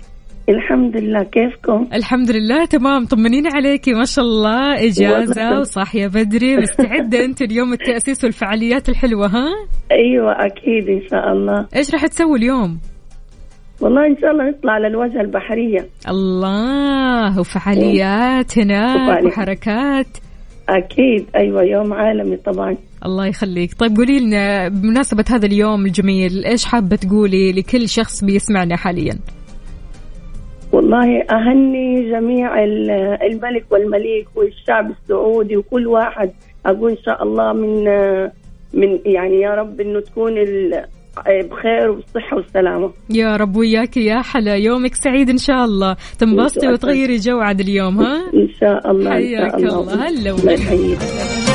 الحمد 0.50 0.98
لله 0.98 1.24
كيفكم؟ 1.24 1.88
الحمد 1.94 2.32
لله 2.32 2.66
تمام. 2.66 3.06
طمنين 3.06 3.48
عليكي 3.48 3.94
ما 3.94 4.06
شاء 4.06 4.26
الله. 4.26 4.86
إجازة. 4.88 5.60
وصاحية 5.60 6.08
بدري 6.08 6.58
مستعدة 6.58 7.24
أنت 7.26 7.42
اليوم 7.42 7.74
التأسيس 7.74 8.24
والفعاليات 8.24 8.90
الحلوة 8.90 9.28
ها؟ 9.28 9.48
أيوة 9.92 10.32
أكيد 10.32 10.90
إن 10.90 11.02
شاء 11.12 11.32
الله. 11.32 11.68
إيش 11.76 11.94
راح 11.94 12.08
تسوي 12.08 12.38
اليوم؟ 12.38 12.80
والله 13.82 14.08
إن 14.08 14.18
شاء 14.22 14.32
الله 14.32 14.50
نطلع 14.50 14.72
على 14.74 14.88
الوجهة 14.88 15.22
البحرية. 15.22 15.86
الله 16.10 17.40
وفعاليات. 17.40 18.58
هناك. 18.60 19.24
وحركات. 19.26 20.08
أكيد 20.70 21.26
أيوة 21.36 21.64
يوم 21.64 21.94
عالمي 21.94 22.38
طبعا. 22.38 22.78
الله 23.06 23.26
يخليك. 23.26 23.74
طيب 23.74 23.98
قولي 23.98 24.20
لنا 24.20 24.68
بمناسبة 24.68 25.26
هذا 25.30 25.46
اليوم 25.46 25.86
الجميل 25.86 26.46
إيش 26.46 26.66
حابة 26.66 26.96
تقولي 26.96 27.52
لكل 27.52 27.90
شخص 27.90 28.24
بيسمعنا 28.24 28.76
حاليا؟ 28.76 29.14
والله 30.74 31.22
أهني 31.32 32.12
جميع 32.12 32.64
ال- 32.64 32.92
الملك 33.24 33.66
والمليك 33.72 34.28
والشعب 34.36 34.92
السعودي 34.92 35.58
وكل 35.58 35.88
واحد. 35.88 36.32
أقول 36.66 36.92
إن 36.92 36.98
شاء 37.06 37.24
الله 37.24 37.54
من 37.54 37.84
من 38.74 39.00
يعني 39.06 39.42
يا 39.42 39.50
رب 39.56 39.82
إنه 39.82 40.00
تكون 40.00 40.34
بخير 41.28 41.90
والصحة 41.92 42.38
والسلامة 42.38 42.94
يا 43.10 43.36
رب 43.36 43.56
وياك 43.56 43.98
يا 43.98 44.22
حلا. 44.22 44.56
يومك 44.56 44.96
سعيد 44.96 45.30
إن 45.30 45.38
شاء 45.38 45.66
الله. 45.66 45.96
تنبسطي. 46.20 46.68
وتغيري 46.68 47.18
جو 47.18 47.40
عاد 47.40 47.60
اليوم 47.60 48.00
ها؟ 48.00 48.18
إن 48.34 48.50
شاء 48.60 48.92
الله 48.92 49.12
حياك 49.12 49.56
الله. 49.56 50.08
هلا 50.08 51.49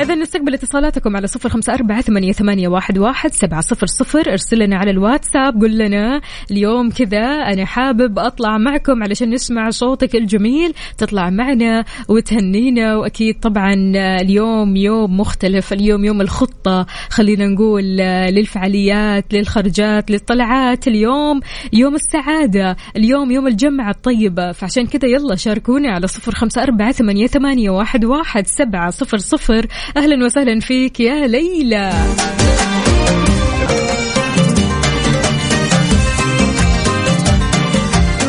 إذا 0.00 0.14
نستقبل 0.14 0.54
اتصالاتكم 0.54 1.16
على 1.16 1.26
صفر 1.26 1.48
خمسة 1.48 1.74
أربعة 1.74 2.00
ثمانية, 2.00 2.32
ثمانية 2.32 2.68
واحد, 2.68 2.98
واحد 2.98 3.32
سبعة 3.32 3.60
صفر 3.60 3.86
صفر. 3.86 4.30
ارسل 4.30 4.58
لنا 4.58 4.76
على 4.76 4.90
الواتساب 4.90 5.60
قل 5.62 5.78
لنا 5.78 6.20
اليوم 6.50 6.90
كذا 6.90 7.26
أنا 7.26 7.64
حابب 7.64 8.18
أطلع 8.18 8.58
معكم 8.58 9.02
علشان 9.02 9.30
نسمع 9.30 9.70
صوتك 9.70 10.16
الجميل. 10.16 10.74
تطلع 10.98 11.30
معنا 11.30 11.84
وتهنينا 12.08 12.96
وأكيد 12.96 13.40
طبعا 13.40 13.74
اليوم 14.20 14.76
يوم 14.76 15.20
مختلف 15.20 15.72
اليوم 15.72 16.04
يوم 16.04 16.20
الخطة 16.20 16.86
خلينا 17.10 17.46
نقول 17.46 17.82
للفعاليات 18.32 19.34
للخرجات 19.34 20.10
للطلعات. 20.10 20.88
اليوم 20.88 21.40
يوم 21.72 21.94
السعادة 21.94 22.76
اليوم 22.96 23.30
يوم 23.30 23.46
الجمعة 23.46 23.90
الطيبة. 23.90 24.52
فعشان 24.52 24.86
كذا 24.86 25.08
يلا 25.08 25.36
شاركوني 25.36 25.88
على 25.88 26.06
صفر 26.06 26.34
خمسة 26.34 26.62
أربعة 26.62 26.92
ثمانية, 26.92 27.26
ثمانية 27.26 27.70
واحد, 27.70 28.04
واحد 28.04 28.46
سبعة 28.46 28.90
صفر 28.90 29.18
صفر. 29.18 29.66
أهلا 29.96 30.24
وسهلا 30.24 30.60
فيك 30.60 31.00
يا 31.00 31.26
ليلى. 31.26 31.92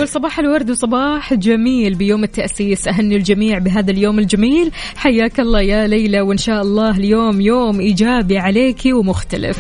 صباح 0.06 0.40
الورد 0.40 0.72
وصباح 0.72 1.34
جميل 1.34 1.96
بيوم 1.96 2.24
التأسيس. 2.24 2.88
أهني 2.88 3.16
الجميع 3.16 3.58
بهذا 3.58 3.92
اليوم 3.92 4.20
الجميل. 4.20 4.72
حياك 4.96 5.40
الله 5.40 5.62
يا 5.62 5.88
ليلى 5.88 6.22
وإن 6.22 6.38
شاء 6.38 6.62
الله 6.62 6.98
اليوم 6.98 7.42
يوم 7.42 7.80
إيجابي 7.80 8.38
عليكي 8.38 8.94
ومختلف. 8.94 9.60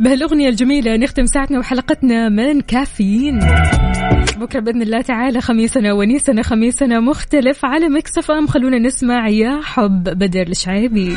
بهالأغنية 0.00 0.48
الجميلة 0.48 0.96
نختم 0.96 1.26
ساعتنا 1.26 1.58
وحلقتنا 1.58 2.28
من 2.28 2.60
كافيين. 2.60 3.40
بكرة 4.40 4.60
بإذن 4.60 4.82
الله 4.82 5.00
تعالى. 5.00 5.40
خميسنا 5.40 5.92
ونيسنا 5.92 6.42
خميسنا 6.42 7.00
مختلف 7.00 7.64
على 7.64 7.88
مكسف 7.88 8.30
أم. 8.30 8.46
خلونا 8.46 8.78
نسمع 8.78 9.28
يا 9.28 9.60
حب 9.62 10.04
بدر 10.04 10.46
الشعيبي. 10.48 11.16